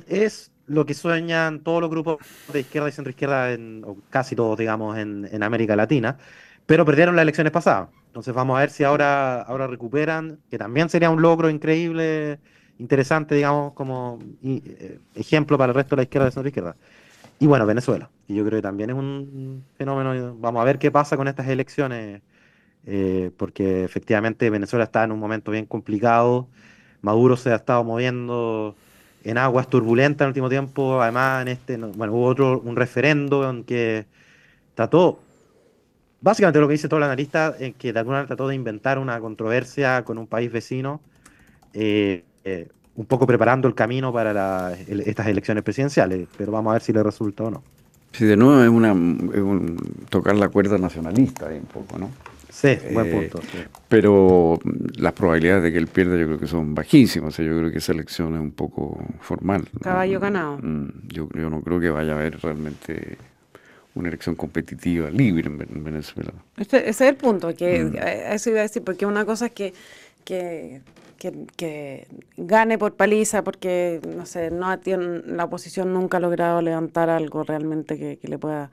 es 0.08 0.52
lo 0.66 0.86
que 0.86 0.94
sueñan 0.94 1.60
todos 1.60 1.80
los 1.80 1.90
grupos 1.90 2.18
de 2.52 2.60
izquierda 2.60 2.88
y 2.88 2.92
centroizquierda, 2.92 3.52
en, 3.52 3.82
o 3.84 3.96
casi 4.10 4.36
todos, 4.36 4.58
digamos, 4.58 4.96
en, 4.96 5.42
América 5.42 5.76
Latina, 5.76 6.16
pero 6.66 6.84
perdieron 6.84 7.16
las 7.16 7.22
elecciones 7.24 7.52
pasadas. 7.52 7.88
Entonces 8.06 8.34
vamos 8.34 8.56
a 8.56 8.60
ver 8.60 8.70
si 8.70 8.84
ahora, 8.84 9.42
ahora 9.42 9.66
recuperan, 9.66 10.38
que 10.50 10.58
también 10.58 10.88
sería 10.88 11.10
un 11.10 11.22
logro 11.22 11.50
increíble, 11.50 12.38
interesante, 12.78 13.34
digamos, 13.34 13.72
como 13.72 14.18
eh, 14.44 14.98
ejemplo 15.14 15.58
para 15.58 15.70
el 15.70 15.74
resto 15.74 15.96
de 15.96 16.00
la 16.00 16.02
izquierda 16.04 16.28
y 16.28 16.32
centroizquierda. 16.32 16.76
Y 17.38 17.46
bueno, 17.46 17.66
Venezuela, 17.66 18.08
y 18.28 18.36
yo 18.36 18.44
creo 18.44 18.58
que 18.58 18.62
también 18.62 18.90
es 18.90 18.96
un 18.96 19.64
fenómeno. 19.76 20.36
Vamos 20.38 20.62
a 20.62 20.64
ver 20.64 20.78
qué 20.78 20.90
pasa 20.90 21.16
con 21.16 21.26
estas 21.26 21.48
elecciones, 21.48 22.22
eh, 22.86 23.30
porque 23.36 23.84
efectivamente 23.84 24.48
Venezuela 24.50 24.84
está 24.84 25.04
en 25.04 25.12
un 25.12 25.18
momento 25.18 25.50
bien 25.50 25.66
complicado. 25.66 26.48
Maduro 27.00 27.36
se 27.36 27.50
ha 27.50 27.56
estado 27.56 27.82
moviendo 27.82 28.76
en 29.24 29.38
aguas 29.38 29.68
turbulentas 29.68 30.24
en 30.24 30.26
el 30.26 30.30
último 30.30 30.48
tiempo. 30.48 31.00
Además, 31.00 31.42
en 31.42 31.48
este, 31.48 31.76
bueno, 31.76 32.12
hubo 32.12 32.26
otro, 32.26 32.60
un 32.60 32.76
referendo 32.76 33.48
en 33.48 33.64
que 33.64 34.06
trató, 34.74 35.20
básicamente 36.20 36.60
lo 36.60 36.68
que 36.68 36.72
dice 36.72 36.88
todo 36.88 36.98
el 36.98 37.04
analista, 37.04 37.54
en 37.58 37.74
que 37.74 37.92
de 37.92 37.98
alguna 37.98 38.18
manera 38.18 38.28
trató 38.28 38.48
de 38.48 38.54
inventar 38.54 38.98
una 38.98 39.20
controversia 39.20 40.04
con 40.04 40.18
un 40.18 40.26
país 40.26 40.50
vecino. 40.50 41.00
Eh, 41.74 42.24
eh, 42.44 42.68
un 42.94 43.06
poco 43.06 43.26
preparando 43.26 43.68
el 43.68 43.74
camino 43.74 44.12
para 44.12 44.74
estas 44.74 45.26
elecciones 45.26 45.64
presidenciales, 45.64 46.28
pero 46.36 46.52
vamos 46.52 46.72
a 46.72 46.74
ver 46.74 46.82
si 46.82 46.92
le 46.92 47.02
resulta 47.02 47.44
o 47.44 47.50
no. 47.50 47.62
Sí, 48.12 48.26
de 48.26 48.36
nuevo 48.36 48.62
es, 48.62 48.68
una, 48.68 48.92
un, 48.92 49.78
tocar 50.10 50.36
la 50.36 50.50
cuerda 50.50 50.76
nacionalista 50.76 51.46
un 51.46 51.62
poco, 51.62 51.98
¿no? 51.98 52.10
Sí, 52.52 52.78
buen 52.92 53.06
eh, 53.06 53.10
punto. 53.10 53.40
Pero 53.88 54.58
las 54.96 55.12
probabilidades 55.14 55.64
de 55.64 55.72
que 55.72 55.78
él 55.78 55.86
pierda 55.86 56.16
yo 56.18 56.26
creo 56.26 56.38
que 56.38 56.46
son 56.46 56.74
bajísimas. 56.74 57.36
yo 57.38 57.58
creo 57.58 57.72
que 57.72 57.78
esa 57.78 57.92
elección 57.92 58.34
es 58.34 58.40
un 58.40 58.52
poco 58.52 59.02
formal. 59.20 59.64
Caballo 59.80 60.20
ganado. 60.20 60.58
Mm, 60.58 61.08
yo, 61.08 61.28
yo, 61.34 61.48
no 61.48 61.62
creo 61.62 61.80
que 61.80 61.90
vaya 61.90 62.12
a 62.12 62.16
haber 62.16 62.38
realmente 62.40 63.16
una 63.94 64.08
elección 64.08 64.34
competitiva 64.34 65.10
libre 65.10 65.48
en, 65.48 65.84
Venezuela. 65.84 66.32
ese 66.56 66.88
es 66.88 67.00
el 67.00 67.16
punto, 67.16 67.54
que 67.54 67.84
mm. 67.84 67.96
eso 68.32 68.50
iba 68.50 68.60
a 68.60 68.62
decir, 68.62 68.82
porque 68.82 69.06
una 69.06 69.24
cosa 69.24 69.46
es 69.46 69.52
que, 69.52 69.72
que 70.24 70.82
que, 71.56 72.06
gane 72.36 72.78
por 72.78 72.94
paliza 72.94 73.44
porque, 73.44 74.00
no 74.16 74.26
sé, 74.26 74.50
no 74.50 74.76
tiene, 74.78 75.22
la 75.26 75.44
oposición 75.44 75.92
nunca 75.92 76.16
ha 76.16 76.20
logrado 76.20 76.60
levantar 76.62 77.10
algo 77.10 77.44
realmente 77.44 77.98
que, 77.98 78.28
le 78.28 78.38
pueda 78.38 78.70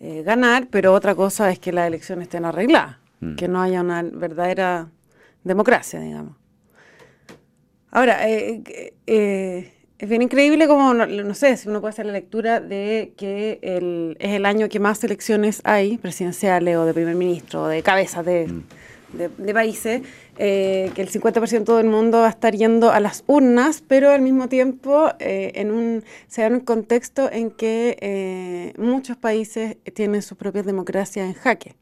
eh, 0.00 0.22
ganar, 0.22 0.68
pero 0.70 0.94
otra 0.94 1.14
cosa 1.14 1.50
es 1.50 1.58
que 1.58 1.72
las 1.72 1.86
elecciones 1.86 2.24
estén 2.24 2.44
arregladas, 2.44 2.96
mm. 3.20 3.36
que 3.36 3.48
no 3.48 3.62
haya 3.62 3.80
una 3.80 4.02
verdadera 4.02 4.90
democracia, 5.44 6.00
digamos. 6.00 6.36
Ahora, 7.90 8.28
eh, 8.28 8.92
eh, 9.06 9.72
es 9.98 10.08
bien 10.08 10.22
increíble 10.22 10.68
como, 10.68 10.94
no, 10.94 11.34
sé, 11.34 11.56
si 11.56 11.68
uno 11.68 11.80
puede 11.80 11.90
hacer 11.90 12.06
la 12.06 12.12
lectura 12.12 12.60
de 12.60 13.14
que 13.16 13.58
el, 13.62 14.16
es 14.20 14.30
el 14.30 14.46
año 14.46 14.68
que 14.68 14.78
más 14.78 15.02
elecciones 15.02 15.60
hay, 15.64 15.98
presidenciales 15.98 16.76
o 16.76 16.84
de 16.84 16.94
primer 16.94 17.16
ministro, 17.16 17.64
o 17.64 17.66
de 17.68 17.82
cabezas 17.82 18.24
de... 18.24 18.46
Mm 18.46 18.62
de, 19.12 19.54
países, 19.54 20.02
eh, 20.38 20.90
que 20.94 21.02
el 21.02 21.10
50% 21.10 21.76
del 21.76 21.86
mundo 21.86 22.18
va 22.18 22.26
a 22.26 22.30
estar 22.30 22.54
yendo 22.54 22.90
a 22.90 23.00
las 23.00 23.24
urnas, 23.26 23.82
pero 23.86 24.10
al 24.10 24.22
mismo 24.22 24.48
tiempo 24.48 25.08
eh, 25.18 25.52
en 25.56 25.70
un, 25.70 26.04
se 26.28 26.42
da 26.42 26.48
en 26.48 26.54
un 26.54 26.60
contexto 26.60 27.30
en 27.30 27.50
que 27.50 27.96
eh, 28.00 28.72
muchos 28.78 29.16
países 29.16 29.76
tienen 29.94 30.22
sus 30.22 30.36
propias 30.38 30.64
democracias 30.66 31.26
en 31.26 31.34
jaque. 31.34 31.74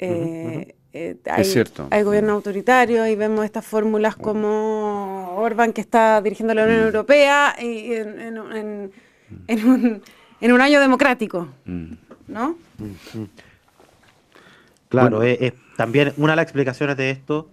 Hay, 0.00 0.74
es 0.92 1.52
cierto. 1.52 1.88
Hay 1.90 2.02
gobierno 2.02 2.32
autoritario 2.32 3.06
y 3.06 3.14
vemos 3.16 3.44
estas 3.44 3.64
fórmulas 3.64 4.16
como 4.16 5.34
Orban 5.36 5.72
que 5.72 5.80
está 5.80 6.20
dirigiendo 6.22 6.54
la 6.54 6.64
Unión 6.64 6.80
mm. 6.80 6.86
Europea 6.86 7.56
y 7.60 7.92
en, 7.92 8.38
un, 8.38 8.92
en, 9.46 10.52
un, 10.52 10.60
año 10.60 10.80
democrático, 10.80 11.48
mm. 11.64 11.92
¿no? 12.28 12.56
Mm, 12.78 13.24
claro, 14.88 15.22
es 15.22 15.52
también 15.76 16.12
una 16.16 16.32
de 16.32 16.36
las 16.36 16.42
explicaciones 16.44 16.96
de 16.96 17.10
esto 17.10 17.50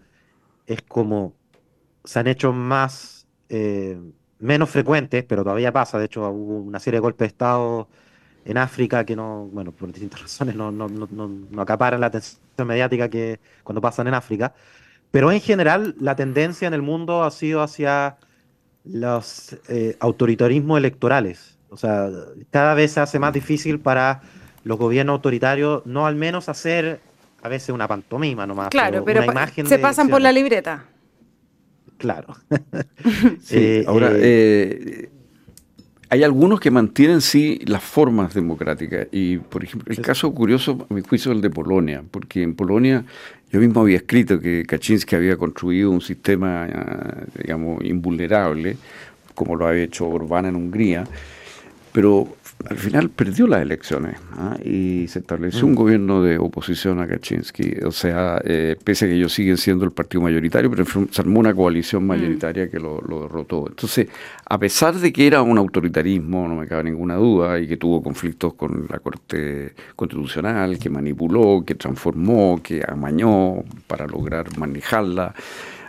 es 0.68 0.82
como 0.82 1.34
se 2.04 2.20
han 2.20 2.28
hecho 2.28 2.54
más, 2.54 3.26
eh, 3.50 3.98
menos 4.40 4.70
frecuentes, 4.70 5.24
pero 5.24 5.44
todavía 5.44 5.72
pasa. 5.72 5.98
De 6.00 6.06
hecho, 6.06 6.30
hubo 6.30 6.60
una 6.60 6.80
serie 6.80 6.98
de 6.98 7.02
golpes 7.02 7.20
de 7.20 7.28
Estado 7.28 7.88
en 8.48 8.58
África 8.58 9.06
que 9.06 9.16
no, 9.16 9.50
bueno, 9.52 9.72
por 9.72 9.92
distintas 9.92 10.22
razones 10.24 10.56
no, 10.56 10.72
no, 10.72 10.88
no, 10.88 11.08
no 11.08 11.62
acaparan 11.62 12.00
la 12.00 12.08
atención 12.08 12.40
mediática 12.66 13.10
que 13.10 13.40
cuando 13.64 13.82
pasan 13.82 14.08
en 14.08 14.14
África. 14.14 14.54
Pero 15.12 15.32
en 15.32 15.42
general, 15.42 15.96
la 16.00 16.16
tendencia 16.16 16.68
en 16.68 16.74
el 16.74 16.82
mundo 16.82 17.24
ha 17.24 17.32
sido 17.32 17.62
hacia 17.62 18.18
los 18.84 19.58
eh, 19.68 19.98
autoritarismos 20.00 20.78
electorales. 20.78 21.58
O 21.70 21.78
sea, 21.78 22.10
cada 22.50 22.74
vez 22.74 22.94
se 22.94 23.02
hace 23.02 23.20
más 23.20 23.34
difícil 23.34 23.80
para 23.80 24.22
los 24.64 24.78
gobiernos 24.78 25.14
autoritarios 25.14 25.86
no 25.86 26.06
al 26.06 26.16
menos 26.16 26.50
hacer 26.50 27.02
a 27.42 27.50
veces 27.50 27.70
una 27.70 27.88
pantomima 27.88 28.48
nomás. 28.48 28.70
Claro, 28.70 29.04
pero, 29.04 29.22
se 29.66 29.80
pasan 29.80 30.10
por 30.10 30.22
la 30.22 30.32
libreta. 30.32 30.86
Claro. 31.98 32.36
sí, 33.42 33.56
eh, 33.58 33.86
ahora, 33.88 34.12
eh, 34.14 35.10
hay 36.10 36.24
algunos 36.24 36.60
que 36.60 36.72
mantienen 36.72 37.22
sí 37.22 37.60
las 37.66 37.84
formas 37.84 38.34
democráticas. 38.34 39.08
Y, 39.12 39.38
por 39.38 39.64
ejemplo, 39.64 39.94
el 39.94 40.02
caso 40.02 40.34
curioso, 40.34 40.88
a 40.90 40.94
mi 40.94 41.02
juicio, 41.02 41.32
es 41.32 41.36
el 41.36 41.42
de 41.42 41.50
Polonia, 41.50 42.04
porque 42.10 42.44
en 42.44 42.56
Polonia 42.56 43.04
yo 43.52 43.60
mismo 43.60 43.82
había 43.82 43.98
escrito 43.98 44.40
que 44.40 44.64
Kaczynski 44.66 45.16
había 45.16 45.38
construido 45.38 45.92
un 45.92 46.02
sistema, 46.02 46.68
digamos, 47.42 47.84
invulnerable, 47.84 48.78
como 49.36 49.56
lo 49.56 49.68
había 49.68 49.84
hecho 49.84 50.08
Orbán 50.08 50.46
en 50.46 50.56
Hungría, 50.56 51.06
pero 51.92 52.28
al 52.70 52.78
final 52.78 53.10
perdió 53.10 53.48
las 53.48 53.62
elecciones 53.62 54.18
¿ah? 54.34 54.58
y 54.64 55.08
se 55.08 55.20
estableció 55.20 55.66
un 55.66 55.72
mm. 55.72 55.76
gobierno 55.76 56.22
de 56.22 56.38
oposición 56.38 57.00
a 57.00 57.08
Kaczynski. 57.08 57.78
O 57.86 57.92
sea, 57.92 58.42
eh, 58.44 58.76
pese 58.84 59.06
a 59.06 59.08
que 59.08 59.16
ellos 59.16 59.34
siguen 59.34 59.58
siendo 59.58 59.86
el 59.86 59.92
partido 59.92 60.22
mayoritario, 60.22 60.70
pero 60.70 60.86
se 60.86 61.22
armó 61.22 61.40
una 61.40 61.54
coalición 61.54 62.04
mm. 62.04 62.08
mayoritaria 62.08 62.70
que 62.70 62.80
lo, 62.80 63.00
derrotó. 63.22 63.68
Entonces, 63.70 64.08
a 64.46 64.58
pesar 64.58 64.96
de 64.96 65.14
que 65.14 65.28
era 65.28 65.42
un 65.42 65.58
autoritarismo, 65.58 66.48
no 66.48 66.56
me 66.56 66.68
cabe 66.68 66.86
ninguna 66.86 67.16
duda, 67.16 67.60
y 67.60 67.68
que 67.68 67.78
tuvo 67.78 68.04
conflictos 68.04 68.54
con 68.56 68.88
la 68.90 69.00
Corte 69.00 69.74
Constitucional, 69.96 70.78
que 70.78 70.90
manipuló, 70.90 71.64
que 71.66 71.76
transformó, 71.76 72.60
que 72.62 72.84
amañó 72.88 73.64
para 73.88 74.08
lograr 74.08 74.58
manejarla, 74.58 75.34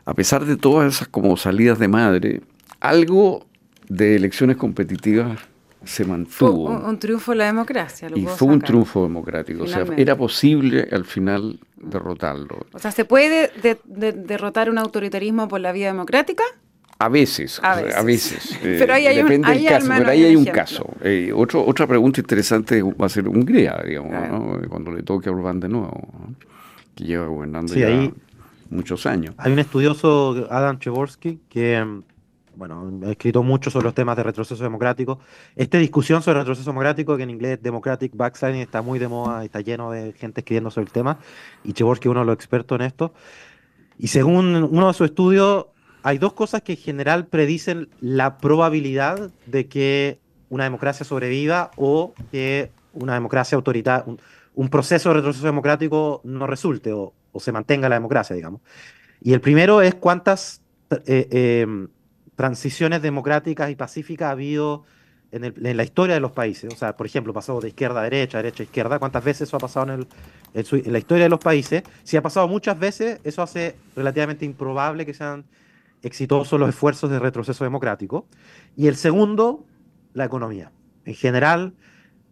a 0.04 0.14
pesar 0.14 0.44
de 0.44 0.56
todas 0.56 0.94
esas 0.94 1.08
como 1.08 1.36
salidas 1.36 1.78
de 1.78 1.88
madre, 1.88 2.40
algo 2.80 3.46
de 3.88 4.16
elecciones 4.16 4.56
competitivas 4.56 5.47
se 5.84 6.04
mantuvo. 6.04 6.68
un, 6.68 6.98
triunfo 6.98 7.32
de 7.32 7.38
la 7.38 7.46
democracia. 7.46 8.08
y 8.14 8.26
fue 8.26 8.48
un 8.48 8.60
triunfo 8.60 9.02
democrático. 9.02 9.64
O 9.64 9.66
sea, 9.66 9.86
era 9.96 10.16
posible 10.16 10.88
al 10.90 11.04
final 11.04 11.58
derrotarlo. 11.76 12.66
O 12.72 12.78
sea, 12.78 12.90
¿se 12.90 13.04
puede 13.04 13.50
derrotar 13.84 14.70
un 14.70 14.78
autoritarismo 14.78 15.48
por 15.48 15.60
la 15.60 15.72
vía 15.72 15.86
democrática? 15.88 16.44
A 17.00 17.08
veces, 17.08 17.60
a 17.62 18.02
veces. 18.02 18.58
pero 18.62 18.94
ahí 18.94 19.06
hay 19.06 19.20
un, 19.20 19.40
caso, 19.42 19.86
pero 19.88 20.10
ahí 20.10 20.24
hay 20.24 20.34
un 20.34 20.44
caso. 20.46 20.84
Eh, 21.02 21.30
otro, 21.32 21.64
otra 21.64 21.86
pregunta 21.86 22.20
interesante 22.20 22.82
va 22.82 23.06
a 23.06 23.08
ser 23.08 23.28
Hungría, 23.28 23.80
digamos, 23.86 24.66
cuando 24.68 24.90
le 24.90 25.04
toque 25.04 25.28
a 25.28 25.32
Orbán 25.32 25.60
de 25.60 25.68
nuevo, 25.68 26.08
que 26.96 27.04
lleva 27.04 27.26
gobernando 27.26 27.72
ya 27.72 28.10
muchos 28.70 29.06
años. 29.06 29.32
Hay 29.38 29.52
un 29.52 29.60
estudioso, 29.60 30.48
Adam 30.50 30.80
Chevorsky, 30.80 31.38
que 31.48 32.02
bueno, 32.58 32.90
he 33.06 33.12
escrito 33.12 33.44
mucho 33.44 33.70
sobre 33.70 33.84
los 33.84 33.94
temas 33.94 34.16
de 34.16 34.24
retroceso 34.24 34.62
democrático. 34.62 35.20
Esta 35.54 35.78
discusión 35.78 36.22
sobre 36.22 36.40
retroceso 36.40 36.70
democrático, 36.70 37.16
que 37.16 37.22
en 37.22 37.30
inglés 37.30 37.62
Democratic 37.62 38.16
Backsliding, 38.16 38.60
está 38.60 38.82
muy 38.82 38.98
de 38.98 39.06
moda, 39.06 39.44
está 39.44 39.60
lleno 39.60 39.92
de 39.92 40.12
gente 40.12 40.40
escribiendo 40.40 40.70
sobre 40.70 40.86
el 40.86 40.92
tema, 40.92 41.18
y 41.62 41.72
Chevorsky 41.72 42.08
es 42.08 42.10
uno 42.10 42.20
de 42.20 42.26
los 42.26 42.34
expertos 42.34 42.80
en 42.80 42.86
esto. 42.86 43.14
Y 43.96 44.08
según 44.08 44.56
uno 44.56 44.88
de 44.88 44.92
sus 44.92 45.06
estudios, 45.06 45.66
hay 46.02 46.18
dos 46.18 46.32
cosas 46.32 46.62
que 46.62 46.72
en 46.72 46.78
general 46.78 47.26
predicen 47.28 47.90
la 48.00 48.38
probabilidad 48.38 49.30
de 49.46 49.68
que 49.68 50.18
una 50.48 50.64
democracia 50.64 51.06
sobreviva 51.06 51.70
o 51.76 52.12
que 52.32 52.72
una 52.92 53.14
democracia 53.14 53.54
autoritaria, 53.54 54.04
un, 54.54 54.68
proceso 54.68 55.10
de 55.10 55.16
retroceso 55.16 55.46
democrático 55.46 56.20
no 56.24 56.48
resulte 56.48 56.92
o, 56.92 57.12
se 57.38 57.52
mantenga 57.52 57.88
la 57.88 57.94
democracia, 57.94 58.34
digamos. 58.34 58.62
Y 59.20 59.32
el 59.32 59.40
primero 59.40 59.80
es 59.80 59.94
cuántas 59.94 60.60
eh, 60.90 61.28
eh, 61.30 61.66
transiciones 62.38 63.02
democráticas 63.02 63.68
y 63.68 63.74
pacíficas 63.74 64.28
ha 64.28 64.30
habido 64.30 64.84
en, 65.32 65.52
la 65.56 65.82
historia 65.82 66.14
de 66.14 66.20
los 66.20 66.30
países. 66.30 66.72
O 66.72 66.76
sea, 66.76 66.96
por 66.96 67.04
ejemplo, 67.04 67.32
pasado 67.32 67.60
de 67.60 67.66
izquierda 67.66 67.98
a 67.98 68.04
derecha, 68.04 68.38
derecha 68.38 68.62
a 68.62 68.66
izquierda. 68.66 69.00
¿Cuántas 69.00 69.24
veces 69.24 69.48
eso 69.48 69.56
ha 69.56 69.58
pasado 69.58 69.92
en, 69.92 70.06
en, 70.54 70.92
la 70.92 70.98
historia 71.00 71.24
de 71.24 71.30
los 71.30 71.40
países? 71.40 71.82
Si 72.04 72.16
ha 72.16 72.22
pasado 72.22 72.46
muchas 72.46 72.78
veces, 72.78 73.18
eso 73.24 73.42
hace 73.42 73.74
relativamente 73.96 74.44
improbable 74.44 75.04
que 75.04 75.14
sean 75.14 75.46
exitosos 76.04 76.60
los 76.60 76.68
esfuerzos 76.68 77.10
de 77.10 77.18
retroceso 77.18 77.64
democrático. 77.64 78.24
Y 78.76 78.86
el 78.86 78.94
segundo, 78.94 79.64
la 80.14 80.24
economía. 80.24 80.70
En 81.06 81.14
general, 81.14 81.72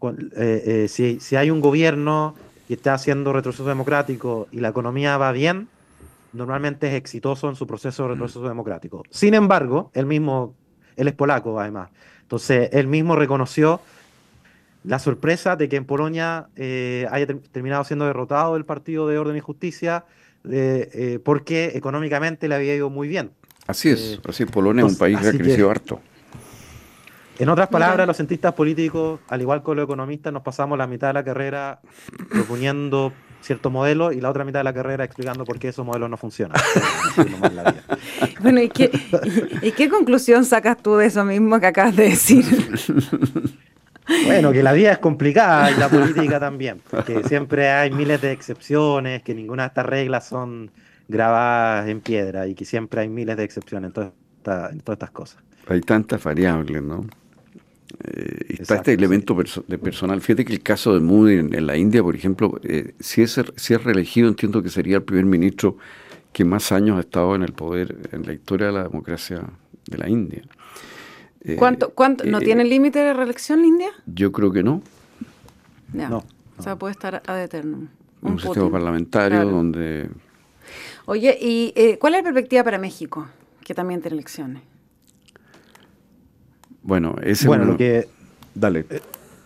eh, 0.05 0.13
eh, 0.37 0.89
si, 0.89 1.19
si 1.19 1.35
hay 1.35 1.51
un 1.51 1.61
gobierno 1.61 2.37
que 2.69 2.75
está 2.75 2.95
haciendo 2.95 3.33
retroceso 3.33 3.67
democrático 3.67 4.47
y 4.53 4.61
la 4.61 4.69
economía 4.69 5.19
va 5.19 5.33
bien, 5.33 5.67
normalmente 6.37 6.89
es 6.89 6.95
exitoso 6.95 7.49
en 7.49 7.57
su 7.57 7.67
proceso 7.67 8.05
de 8.05 8.11
retroceso 8.11 8.47
democrático. 8.47 9.03
Sin 9.11 9.35
embargo, 9.35 9.91
él 9.95 10.07
mismo, 10.07 10.55
él 10.97 11.09
es 11.09 11.15
polaco 11.15 11.59
además, 11.59 11.91
entonces 12.23 12.69
él 12.73 12.87
mismo 12.87 13.17
reconoció 13.17 13.81
la 14.85 14.99
sorpresa 14.99 15.57
de 15.57 15.69
que 15.69 15.77
en 15.77 15.85
Polonia 15.85 16.47
eh, 16.55 17.07
haya 17.11 17.27
terminado 17.27 17.83
siendo 17.85 18.07
derrotado 18.07 18.57
el 18.57 18.65
Partido 18.65 19.09
de 19.09 19.19
Orden 19.19 19.37
y 19.37 19.41
Justicia 19.41 20.05
eh, 20.49 21.19
porque 21.25 21.73
económicamente 21.75 22.47
le 22.47 22.55
había 22.55 22.77
ido 22.77 22.89
muy 22.89 23.09
bien. 23.09 23.33
Así 23.67 23.91
es, 23.91 24.13
eh, 24.15 24.21
así 24.29 24.45
Polonia 24.45 24.87
es 24.87 24.93
un 24.93 24.99
país 24.99 25.19
que 25.19 25.29
ha 25.29 25.33
crecido 25.33 25.71
harto. 25.71 26.01
En 27.39 27.49
otras 27.51 27.69
palabras, 27.69 28.07
los 28.07 28.17
cientistas 28.17 28.55
políticos, 28.55 29.21
al 29.29 29.43
igual 29.43 29.63
que 29.63 29.75
los 29.75 29.85
economistas, 29.85 30.33
nos 30.33 30.43
pasamos 30.43 30.79
la 30.79 30.87
mitad 30.87 31.09
de 31.09 31.15
la 31.15 31.25
carrera 31.25 31.81
proponiendo 32.31 33.13
cierto 33.47 33.71
modelo 33.71 34.13
y 34.13 34.21
la 34.21 34.31
otra 34.31 34.45
mitad 34.45 34.61
de 34.61 34.65
la 34.65 34.75
carrera 34.75 35.05
explicando 35.05 35.45
por 35.45 35.59
qué 35.59 35.69
esos 35.69 35.87
modelos 35.87 36.11
no 36.11 36.17
funcionan. 36.17 36.61
bueno, 38.41 38.61
¿y 38.61 38.69
qué, 38.69 38.91
¿y 39.63 39.73
qué 39.73 39.89
conclusión 39.89 40.45
sacas 40.45 40.83
tú 40.83 40.97
de 40.97 41.07
eso 41.07 41.25
mismo 41.25 41.59
que 41.61 41.67
acabas 41.67 41.97
de 41.97 42.11
decir? 42.11 42.45
Bueno, 44.25 44.53
que 44.53 44.63
la 44.63 44.73
vida 44.73 44.93
es 44.93 44.99
complicada 44.99 45.69
y 45.73 45.75
la 45.75 45.89
política 45.89 46.39
también, 46.39 46.81
porque 46.89 47.25
siempre 47.25 47.71
hay 47.71 47.91
miles 47.91 48.21
de 48.21 48.31
excepciones, 48.31 49.25
que 49.25 49.35
ninguna 49.35 49.65
de 49.65 49.67
estas 49.67 49.85
reglas 49.85 50.29
son 50.29 50.71
grabadas 51.09 51.89
en 51.89 52.01
piedra 52.01 52.47
y 52.47 52.55
que 52.55 52.65
siempre 52.65 53.01
hay 53.01 53.09
miles 53.09 53.37
de 53.37 53.43
excepciones 53.43 53.89
en, 53.89 53.93
todas 53.93 54.73
estas 54.87 55.11
cosas. 55.11 55.43
Hay 55.67 55.81
tantas 55.81 56.23
variables, 56.23 56.85
¿no? 56.85 57.05
Eh, 58.05 58.57
está 58.61 58.77
este 58.77 58.93
elemento 58.93 59.37
de 59.67 59.79
personal. 59.79 60.21
Fíjate 60.21 60.45
que 60.45 60.53
el 60.53 60.63
caso 60.63 60.95
de 60.95 61.01
Moody 61.01 61.39
en, 61.39 61.67
la 61.67 61.77
India, 61.77 62.03
por 62.03 62.15
ejemplo, 62.15 62.61
eh, 62.63 62.95
si, 63.01 63.23
es, 63.23 63.41
si 63.57 63.75
es 63.75 63.85
reelegido, 63.85 64.29
entiendo 64.29 64.63
que 64.63 64.69
sería 64.69 64.97
el 64.97 65.03
primer 65.03 65.25
ministro 65.25 65.79
que 66.33 66.45
más 66.45 66.73
años 66.73 66.99
ha 66.99 67.01
estado 67.01 67.35
en 67.35 67.43
el 67.43 67.53
poder 67.53 68.11
en 68.13 68.27
la 68.27 68.33
historia 68.33 68.67
de 68.67 68.73
la 68.75 68.83
democracia 68.85 69.43
de 69.87 69.99
la 69.99 70.09
India. 70.09 70.43
Eh, 71.43 71.57
¿Cuánto, 71.57 71.91
cuánto, 71.91 72.25
¿No 72.25 72.41
tiene 72.41 72.65
límite 72.65 72.99
de 72.99 73.15
reelección 73.15 73.61
la 73.61 73.67
India? 73.67 73.89
Yo 74.07 74.33
creo 74.33 74.53
que 74.53 74.63
no. 74.63 74.83
No, 75.93 76.25
O 76.59 76.63
sea, 76.63 76.77
puede 76.77 76.93
estar 76.93 77.23
ad 77.27 77.43
eternum. 77.43 77.89
Un, 78.21 78.39
sistema 78.41 78.71
parlamentario 78.71 79.45
donde... 79.45 80.11
Oye, 81.07 81.39
¿y 81.41 81.97
cuál 81.99 82.15
es 82.15 82.21
la 82.21 82.25
perspectiva 82.25 82.65
para 82.65 82.79
México, 82.79 83.29
que 83.63 83.73
también 83.73 84.03
tiene 84.03 84.17
elecciones? 84.17 84.63
Bueno, 86.87 87.17
ese 87.21 87.49
bueno, 87.49 87.65
lo 87.65 87.77
que 87.77 88.09
dale. 88.55 88.87
Eh, 88.89 89.01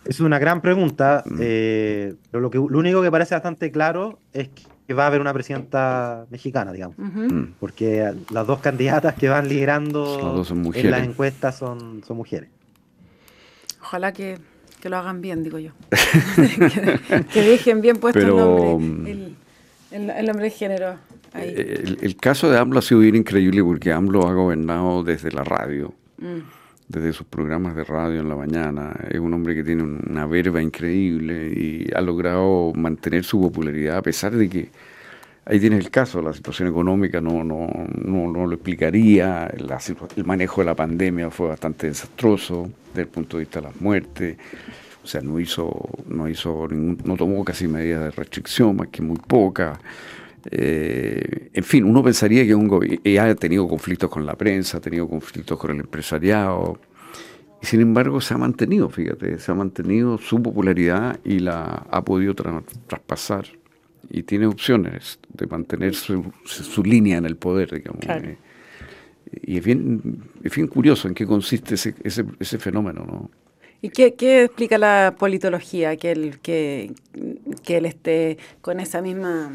es 0.05 0.19
una 0.19 0.37
gran 0.37 0.61
pregunta, 0.61 1.23
mm. 1.25 1.37
eh, 1.39 2.13
pero 2.29 2.41
lo, 2.41 2.51
que, 2.51 2.57
lo 2.57 2.79
único 2.79 3.01
que 3.01 3.09
parece 3.09 3.33
bastante 3.35 3.71
claro 3.71 4.19
es 4.31 4.49
que 4.87 4.93
va 4.93 5.05
a 5.05 5.07
haber 5.07 5.21
una 5.21 5.33
presidenta 5.33 6.27
mexicana, 6.29 6.71
digamos, 6.71 6.97
mm. 6.99 7.53
porque 7.59 8.13
las 8.29 8.45
dos 8.45 8.59
candidatas 8.59 9.15
que 9.15 9.27
van 9.27 9.49
liderando 9.49 10.43
en 10.75 10.91
las 10.91 11.03
encuestas 11.03 11.57
son, 11.57 12.03
son 12.05 12.17
mujeres. 12.17 12.49
Ojalá 13.81 14.13
que, 14.13 14.37
que, 14.79 14.89
lo 14.89 14.97
hagan 14.97 15.21
bien, 15.21 15.43
digo 15.43 15.57
yo. 15.57 15.71
que, 17.33 17.41
dejen 17.41 17.81
bien 17.81 17.97
puesto 17.97 18.19
el 18.19 18.27
nombre, 18.27 19.33
el, 19.91 20.25
nombre 20.27 20.45
de 20.45 20.51
género. 20.51 20.95
Eh, 21.33 21.97
el, 22.01 22.15
caso 22.17 22.51
de 22.51 22.59
AMLO 22.59 22.79
ha 22.79 22.81
sido 22.83 22.99
bien 22.99 23.15
increíble 23.15 23.63
porque 23.63 23.91
AMLO 23.91 24.27
ha 24.27 24.33
gobernado 24.33 25.03
desde 25.03 25.31
la 25.31 25.43
radio. 25.43 25.91
Mm 26.19 26.60
desde 26.91 27.13
sus 27.13 27.25
programas 27.25 27.75
de 27.75 27.83
radio 27.83 28.19
en 28.19 28.29
la 28.29 28.35
mañana. 28.35 28.93
Es 29.09 29.19
un 29.19 29.33
hombre 29.33 29.55
que 29.55 29.63
tiene 29.63 29.83
una 29.83 30.25
verba 30.25 30.61
increíble 30.61 31.47
y 31.47 31.87
ha 31.95 32.01
logrado 32.01 32.73
mantener 32.73 33.23
su 33.23 33.39
popularidad 33.39 33.97
a 33.97 34.01
pesar 34.01 34.33
de 34.33 34.49
que 34.49 34.69
ahí 35.45 35.59
tienes 35.59 35.79
el 35.79 35.89
caso, 35.89 36.21
la 36.21 36.33
situación 36.33 36.67
económica 36.67 37.21
no, 37.21 37.43
no, 37.43 37.67
no, 37.95 38.45
lo 38.45 38.53
explicaría, 38.53 39.47
el 39.47 40.25
manejo 40.25 40.61
de 40.61 40.65
la 40.65 40.75
pandemia 40.75 41.31
fue 41.31 41.47
bastante 41.47 41.87
desastroso 41.87 42.69
desde 42.89 43.01
el 43.03 43.07
punto 43.07 43.37
de 43.37 43.43
vista 43.43 43.61
de 43.61 43.67
las 43.67 43.81
muertes. 43.81 44.37
O 45.03 45.07
sea, 45.07 45.21
no 45.21 45.39
hizo, 45.39 45.89
no 46.07 46.29
hizo 46.29 46.67
no 46.69 47.15
tomó 47.15 47.43
casi 47.43 47.67
medidas 47.67 48.03
de 48.03 48.11
restricción, 48.11 48.75
más 48.75 48.89
que 48.89 49.01
muy 49.01 49.17
pocas. 49.17 49.79
Eh, 50.49 51.49
en 51.53 51.63
fin, 51.63 51.83
uno 51.83 52.03
pensaría 52.03 52.45
que 52.45 52.55
un 52.55 52.67
gobierno 52.67 53.01
ha 53.21 53.35
tenido 53.35 53.67
conflictos 53.67 54.09
con 54.09 54.25
la 54.25 54.35
prensa, 54.35 54.77
ha 54.77 54.81
tenido 54.81 55.07
conflictos 55.07 55.57
con 55.59 55.71
el 55.71 55.81
empresariado, 55.81 56.79
y 57.61 57.65
sin 57.65 57.81
embargo 57.81 58.19
se 58.21 58.33
ha 58.33 58.37
mantenido, 58.37 58.89
fíjate, 58.89 59.37
se 59.37 59.51
ha 59.51 59.55
mantenido 59.55 60.17
su 60.17 60.41
popularidad 60.41 61.19
y 61.23 61.39
la 61.39 61.85
ha 61.89 62.03
podido 62.03 62.33
traspasar. 62.33 63.45
Y 64.09 64.23
tiene 64.23 64.47
opciones 64.47 65.19
de 65.29 65.45
mantener 65.45 65.93
su, 65.93 66.23
línea 66.83 67.17
en 67.17 67.25
el 67.25 67.37
poder, 67.37 67.71
digamos. 67.71 68.01
Eh, 68.07 68.37
y 69.43 69.57
es 69.57 69.63
bien, 69.63 70.23
es 70.43 70.53
bien 70.53 70.67
curioso 70.67 71.07
en 71.07 71.13
qué 71.13 71.25
consiste 71.25 71.75
ese, 71.75 71.93
ese, 72.03 72.25
ese 72.39 72.57
fenómeno, 72.57 73.05
¿no? 73.05 73.29
¿Y 73.83 73.89
qué, 73.89 74.13
qué, 74.13 74.43
explica 74.43 74.77
la 74.77 75.15
politología? 75.17 75.95
Que 75.97 76.11
él, 76.11 76.39
que, 76.41 76.93
que 77.63 77.77
él 77.77 77.85
esté 77.85 78.37
con 78.61 78.79
esa 78.79 79.01
misma 79.01 79.51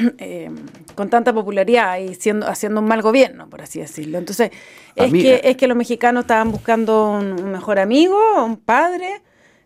eh, 0.18 0.50
con 0.94 1.08
tanta 1.10 1.32
popularidad 1.32 1.98
y 1.98 2.14
siendo, 2.14 2.46
haciendo 2.48 2.80
un 2.80 2.88
mal 2.88 3.02
gobierno, 3.02 3.48
por 3.48 3.62
así 3.62 3.80
decirlo. 3.80 4.18
Entonces, 4.18 4.50
es, 4.96 5.12
que, 5.12 5.34
eh, 5.34 5.40
es 5.44 5.56
que 5.56 5.66
los 5.66 5.76
mexicanos 5.76 6.22
estaban 6.22 6.50
buscando 6.50 7.10
un, 7.10 7.50
mejor 7.50 7.78
amigo, 7.78 8.18
un 8.44 8.56
padre. 8.56 9.20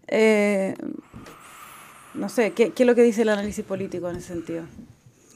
Eh, 0.09 0.75
no 2.15 2.29
sé, 2.29 2.53
¿qué, 2.53 2.71
¿qué, 2.71 2.83
es 2.83 2.87
lo 2.87 2.95
que 2.95 3.03
dice 3.03 3.23
el 3.23 3.29
análisis 3.31 3.65
político 3.65 4.09
en 4.09 4.17
ese 4.17 4.29
sentido? 4.29 4.65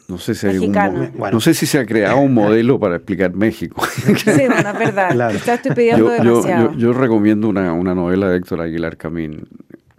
No 0.09 0.17
sé 0.17 0.35
si 0.35 0.47
hay 0.47 0.59
bueno. 0.59 1.33
no 1.33 1.41
sé 1.41 1.53
si 1.53 1.67
se 1.67 1.79
ha 1.79 1.85
creado 1.85 2.17
un 2.17 2.33
modelo 2.33 2.81
para 2.81 2.97
explicar 2.97 3.35
México. 3.35 3.83
Sí, 3.99 4.47
bueno, 4.47 4.71
es 4.71 4.79
verdad. 4.79 5.11
Claro. 5.11 5.37
estoy 5.37 5.73
pidiendo 5.75 6.07
yo, 6.07 6.11
demasiado. 6.11 6.73
Yo, 6.73 6.79
yo, 6.79 6.93
recomiendo 6.95 7.47
una, 7.47 7.75
una 7.75 7.95
novela 7.95 8.31
de 8.31 8.39
Héctor 8.39 8.63
Aguilar 8.63 8.97
Camín 8.97 9.47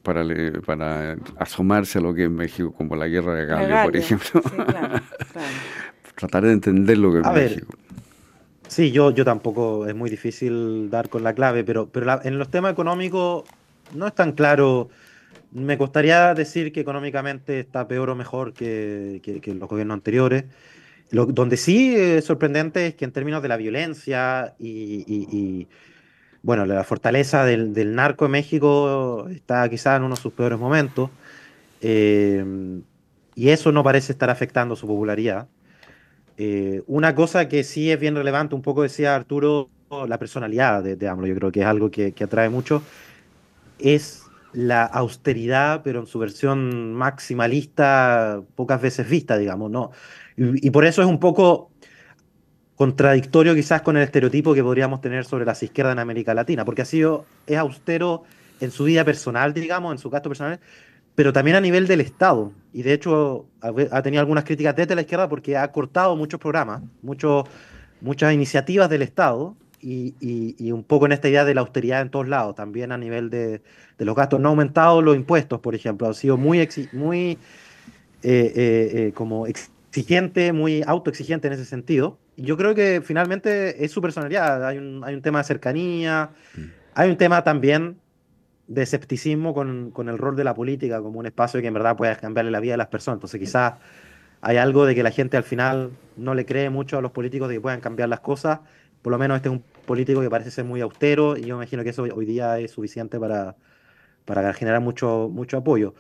para, 0.02 0.26
para 0.66 1.18
asomarse 1.38 2.00
a 2.00 2.02
lo 2.02 2.14
que 2.14 2.26
es 2.26 2.30
México, 2.30 2.74
como 2.74 2.96
la 2.96 3.08
guerra 3.08 3.36
de 3.36 3.46
Galio, 3.46 3.84
por 3.84 3.96
ejemplo. 3.96 4.42
Sí, 4.44 4.56
claro, 4.56 5.02
Tratar 6.16 6.44
de 6.44 6.52
entender 6.52 6.98
lo 6.98 7.14
que 7.14 7.20
es 7.20 7.34
México. 7.34 7.74
sí, 8.68 8.92
yo, 8.92 9.12
yo 9.12 9.24
tampoco, 9.24 9.88
es 9.88 9.96
muy 9.96 10.10
difícil 10.10 10.90
dar 10.90 11.10
con 11.10 11.24
la 11.24 11.34
clave, 11.34 11.64
pero, 11.64 11.88
pero 11.88 12.20
en 12.24 12.38
los 12.38 12.50
temas 12.50 12.74
económicos 12.74 13.44
no 13.94 14.08
es 14.08 14.14
tan 14.14 14.34
claro. 14.34 14.90
Me 15.52 15.78
costaría 15.78 16.34
decir 16.36 16.72
que 16.72 16.82
económicamente 16.82 17.60
está 17.60 17.88
peor 17.88 18.10
o 18.12 18.16
mejor 18.16 18.54
que, 18.54 19.22
que, 19.24 19.54
los 19.54 19.68
gobiernos 19.68 19.96
anteriores. 19.96 20.46
Lo, 21.12 21.26
donde 21.26 21.58
sí 21.58 21.96
es 21.96 22.26
sorprendente 22.26 22.88
es 22.88 22.96
que 22.96 23.06
en 23.06 23.12
términos 23.12 23.42
de 23.42 23.48
la 23.48 23.58
violencia 23.58 24.54
y 24.60 25.68
bueno, 26.42 26.66
la 26.66 26.84
fortaleza 26.84 27.44
del, 27.46 27.96
narco 27.96 28.26
en 28.26 28.32
México 28.32 29.28
está 29.30 29.68
quizá 29.70 29.96
en 29.96 30.04
uno 30.04 30.16
de 30.16 30.22
sus 30.22 30.34
peores 30.34 30.58
momentos. 30.58 31.10
Eh, 31.82 32.82
y 33.36 33.50
eso 33.50 33.72
no 33.72 33.84
parece 33.84 34.12
estar 34.12 34.30
afectando 34.30 34.76
su 34.76 34.88
popularidad. 34.88 35.48
Eh, 36.38 36.84
una 36.88 37.16
cosa 37.16 37.48
que 37.50 37.64
sí 37.64 37.92
es 37.92 38.00
bien 38.00 38.16
relevante, 38.16 38.56
un 38.56 38.62
poco 38.62 38.84
decía 38.84 39.16
Arturo, 39.16 39.70
la 40.08 40.18
personalidad 40.18 40.84
de, 40.84 40.96
de 40.96 41.08
AMLO, 41.08 41.28
yo 41.28 41.36
creo 41.36 41.52
que 41.52 41.62
es 41.62 41.66
algo 41.66 41.90
que, 41.90 42.14
atrae 42.22 42.50
mucho, 42.50 42.84
es 43.80 44.24
la 44.54 44.84
austeridad, 44.84 45.82
pero 45.84 46.02
en 46.02 46.06
su 46.06 46.20
versión 46.20 46.94
maximalista, 46.94 48.42
pocas 48.56 48.82
veces 48.82 49.10
vista, 49.10 49.38
digamos, 49.38 49.72
¿no? 49.72 49.92
y 50.38 50.70
por 50.70 50.86
eso 50.86 51.02
es 51.02 51.08
un 51.08 51.20
poco 51.20 51.72
contradictorio 52.80 53.54
quizás 53.56 53.82
con 53.82 53.98
el 53.98 54.04
estereotipo 54.04 54.54
que 54.54 54.64
podríamos 54.64 55.02
tener 55.02 55.26
sobre 55.26 55.44
las 55.44 55.62
izquierdas 55.62 55.92
en 55.92 56.00
América 56.00 56.34
Latina, 56.34 56.64
porque 56.64 56.82
ha 56.82 56.86
sido, 56.86 57.26
es 57.46 57.58
austero 57.58 58.24
en 58.62 58.72
su 58.72 58.86
vida 58.86 59.04
personal, 59.04 59.54
digamos, 59.54 59.92
en 59.92 59.98
su 59.98 60.10
gasto 60.10 60.30
personal, 60.30 60.62
pero 61.14 61.34
también 61.34 61.58
a 61.58 61.60
nivel 61.60 61.88
del 61.88 62.00
Estado. 62.00 62.54
Y 62.72 62.84
de 62.84 62.94
hecho 62.94 63.48
ha, 63.60 64.02
tenido 64.02 64.22
algunas 64.22 64.46
críticas 64.46 64.78
desde 64.78 64.96
la 64.96 65.02
izquierda 65.02 65.28
porque 65.28 65.58
ha 65.58 65.70
cortado 65.74 66.16
muchos 66.16 66.40
programas, 66.40 66.82
muchos, 67.02 67.44
muchas 68.00 68.34
iniciativas 68.34 68.90
del 68.90 69.02
Estado 69.02 69.58
y, 69.82 70.16
y, 70.22 70.72
un 70.72 70.86
poco 70.86 71.06
en 71.06 71.12
esta 71.12 71.28
idea 71.28 71.44
de 71.44 71.56
la 71.56 71.60
austeridad 71.60 72.00
en 72.00 72.10
todos 72.10 72.30
lados, 72.30 72.56
también 72.56 72.94
a 72.94 72.98
nivel 72.98 73.30
de, 73.30 73.62
de 73.98 74.06
los 74.06 74.16
gastos. 74.16 74.40
No 74.40 74.48
ha 74.48 74.52
aumentado 74.52 75.02
los 75.02 75.18
impuestos, 75.18 75.60
por 75.60 75.76
ejemplo, 75.76 76.08
ha 76.08 76.14
sido 76.14 76.38
muy, 76.38 76.66
muy 76.94 77.32
eh, 77.32 77.38
eh, 78.24 78.92
eh, 78.94 79.12
como 79.14 79.48
exigente, 79.90 80.54
muy 80.54 80.84
autoexigente 80.86 81.48
en 81.48 81.54
ese 81.54 81.66
sentido 81.66 82.18
yo 82.42 82.58
creo 82.58 82.74
que 82.74 83.02
finalmente 83.04 83.84
es 83.84 83.92
su 83.92 84.02
personalidad. 84.02 84.66
Hay 84.66 84.78
un, 84.78 85.04
hay 85.04 85.14
un 85.16 85.22
tema 85.22 85.40
de 85.40 85.44
cercanía, 85.46 86.32
mm. 86.56 86.62
hay 86.96 87.10
un 87.10 87.18
tema 87.18 87.44
también 87.44 87.98
de 88.68 88.84
escepticismo 88.84 89.54
con, 89.54 89.92
con, 89.92 90.10
el 90.10 90.18
rol 90.18 90.36
de 90.36 90.44
la 90.44 90.54
política 90.54 91.02
como 91.02 91.20
un 91.20 91.26
espacio 91.26 91.60
que 91.60 91.68
en 91.68 91.74
verdad 91.74 91.98
puede 91.98 92.16
cambiarle 92.18 92.52
la 92.52 92.60
vida 92.60 92.74
de 92.74 92.78
las 92.78 92.88
personas. 92.88 93.18
Entonces 93.18 93.40
quizás 93.40 93.74
hay 94.42 94.58
algo 94.58 94.86
de 94.86 94.96
que 94.96 95.04
la 95.04 95.12
gente 95.12 95.38
al 95.38 95.44
final 95.44 95.92
no 96.18 96.36
le 96.36 96.46
cree 96.46 96.70
mucho 96.70 96.98
a 96.98 97.02
los 97.02 97.12
políticos 97.12 97.50
de 97.50 97.56
que 97.56 97.62
puedan 97.62 97.82
cambiar 97.82 98.10
las 98.10 98.20
cosas. 98.20 98.60
Por 99.02 99.12
lo 99.12 99.18
menos 99.18 99.38
este 99.38 99.50
es 99.50 99.56
un 99.56 99.64
político 99.86 100.22
que 100.22 100.30
parece 100.30 100.52
ser 100.52 100.66
muy 100.66 100.82
austero 100.82 101.36
y 101.36 101.42
yo 101.42 101.56
imagino 101.56 101.84
que 101.84 101.90
eso 101.90 102.04
hoy 102.04 102.26
día 102.26 102.60
es 102.60 102.72
suficiente 102.72 103.20
para, 103.20 103.56
para 104.26 104.54
generar 104.54 104.82
mucho, 104.82 105.30
mucho 105.32 105.58
apoyo. 105.58 105.96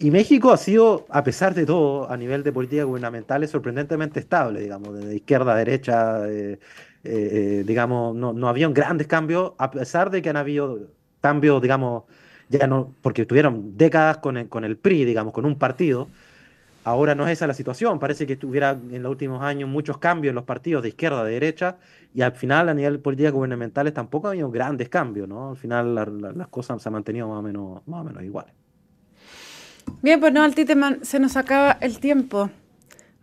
Y 0.00 0.12
México 0.12 0.52
ha 0.52 0.56
sido, 0.56 1.06
a 1.08 1.24
pesar 1.24 1.54
de 1.54 1.66
todo, 1.66 2.08
a 2.08 2.16
nivel 2.16 2.44
de 2.44 2.52
política 2.52 2.84
gubernamental, 2.84 3.42
es 3.42 3.50
sorprendentemente 3.50 4.20
estable, 4.20 4.60
digamos, 4.60 4.96
de 4.96 5.16
izquierda 5.16 5.54
a 5.54 5.56
derecha, 5.56 6.28
eh, 6.28 6.52
eh, 6.52 6.60
eh, 7.04 7.64
digamos, 7.66 8.14
no, 8.14 8.32
no 8.32 8.48
había 8.48 8.68
grandes 8.68 9.08
cambios, 9.08 9.54
a 9.58 9.72
pesar 9.72 10.10
de 10.10 10.22
que 10.22 10.30
han 10.30 10.36
habido 10.36 10.78
cambios, 11.20 11.60
digamos, 11.60 12.04
ya 12.48 12.68
no, 12.68 12.94
porque 13.02 13.26
tuvieron 13.26 13.76
décadas 13.76 14.18
con 14.18 14.36
el, 14.36 14.48
con 14.48 14.64
el 14.64 14.76
PRI, 14.76 15.04
digamos, 15.04 15.32
con 15.32 15.44
un 15.44 15.58
partido. 15.58 16.08
Ahora 16.84 17.14
no 17.16 17.26
es 17.26 17.32
esa 17.32 17.48
la 17.48 17.54
situación, 17.54 17.98
parece 17.98 18.26
que 18.26 18.36
tuviera 18.36 18.70
en 18.70 19.02
los 19.02 19.10
últimos 19.10 19.42
años 19.42 19.68
muchos 19.68 19.98
cambios 19.98 20.30
en 20.30 20.36
los 20.36 20.44
partidos 20.44 20.84
de 20.84 20.90
izquierda, 20.90 21.24
de 21.24 21.32
derecha, 21.32 21.76
y 22.14 22.22
al 22.22 22.32
final 22.32 22.68
a 22.68 22.74
nivel 22.74 22.94
de 22.94 22.98
políticas 23.00 23.32
gubernamentales 23.32 23.94
tampoco 23.94 24.28
ha 24.28 24.30
habido 24.30 24.50
grandes 24.50 24.88
cambios, 24.88 25.28
¿no? 25.28 25.50
Al 25.50 25.56
final 25.56 25.94
las 25.94 26.48
cosas 26.48 26.80
se 26.80 26.88
han 26.88 26.94
mantenido 26.94 27.28
más 27.28 27.38
o 27.40 27.42
menos, 27.42 27.86
más 27.86 28.02
o 28.02 28.04
menos 28.04 28.22
iguales. 28.22 28.54
Bien, 30.00 30.20
pues 30.20 30.32
no, 30.32 30.42
Altiteman, 30.42 31.00
se 31.02 31.18
nos 31.18 31.36
acaba 31.36 31.76
el 31.80 31.98
tiempo. 31.98 32.50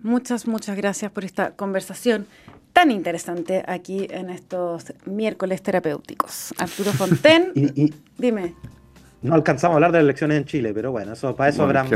Muchas, 0.01 0.45
muchas 0.47 0.75
gracias 0.75 1.11
por 1.11 1.23
esta 1.23 1.51
conversación 1.51 2.27
tan 2.73 2.91
interesante 2.91 3.63
aquí 3.65 4.05
en 4.09 4.29
estos 4.29 4.93
miércoles 5.05 5.61
terapéuticos. 5.61 6.53
Arturo 6.57 6.91
Fonten, 6.91 7.53
dime. 8.17 8.53
No 9.21 9.33
alcanzamos 9.33 9.73
a 9.73 9.75
hablar 9.77 9.91
de 9.93 9.99
las 9.99 10.03
elecciones 10.03 10.37
en 10.37 10.45
Chile, 10.45 10.71
pero 10.73 10.91
bueno, 10.91 11.13
eso, 11.13 11.35
para 11.35 11.49
eso 11.49 11.63
habrá 11.63 11.83
más 11.83 11.91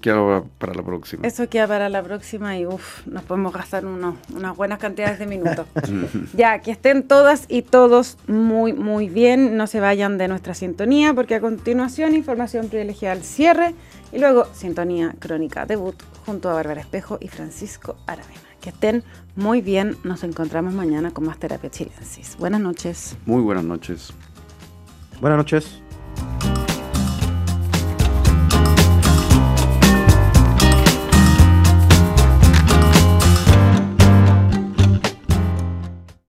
Queda 0.00 0.42
para 0.58 0.74
la 0.74 0.82
próxima. 0.82 1.24
Eso 1.24 1.48
queda 1.48 1.68
para 1.68 1.88
la 1.88 2.02
próxima 2.02 2.58
y 2.58 2.66
uff, 2.66 3.06
nos 3.06 3.22
podemos 3.22 3.52
gastar 3.52 3.86
unos, 3.86 4.16
unas 4.34 4.56
buenas 4.56 4.80
cantidades 4.80 5.20
de 5.20 5.26
minutos. 5.26 5.66
ya, 6.34 6.58
que 6.60 6.72
estén 6.72 7.04
todas 7.04 7.44
y 7.48 7.62
todos 7.62 8.16
muy, 8.26 8.72
muy 8.72 9.08
bien. 9.08 9.56
No 9.56 9.68
se 9.68 9.78
vayan 9.78 10.18
de 10.18 10.26
nuestra 10.26 10.54
sintonía 10.54 11.14
porque 11.14 11.36
a 11.36 11.40
continuación 11.40 12.14
información 12.14 12.68
privilegiada 12.68 13.14
al 13.14 13.22
cierre 13.22 13.74
y 14.14 14.18
luego 14.18 14.46
sintonía 14.52 15.14
crónica 15.18 15.66
debut 15.66 15.96
junto 16.24 16.48
a 16.48 16.54
Bárbara 16.54 16.80
Espejo 16.80 17.18
y 17.20 17.28
Francisco 17.28 17.96
Aravena. 18.06 18.40
Que 18.60 18.70
estén 18.70 19.02
muy 19.36 19.60
bien. 19.60 19.96
Nos 20.04 20.22
encontramos 20.22 20.72
mañana 20.72 21.10
con 21.10 21.26
más 21.26 21.38
terapia 21.38 21.68
chilensis. 21.70 22.36
Buenas 22.38 22.60
noches. 22.60 23.16
Muy 23.26 23.42
buenas 23.42 23.64
noches. 23.64 24.12
Buenas 25.20 25.38
noches. 25.38 25.82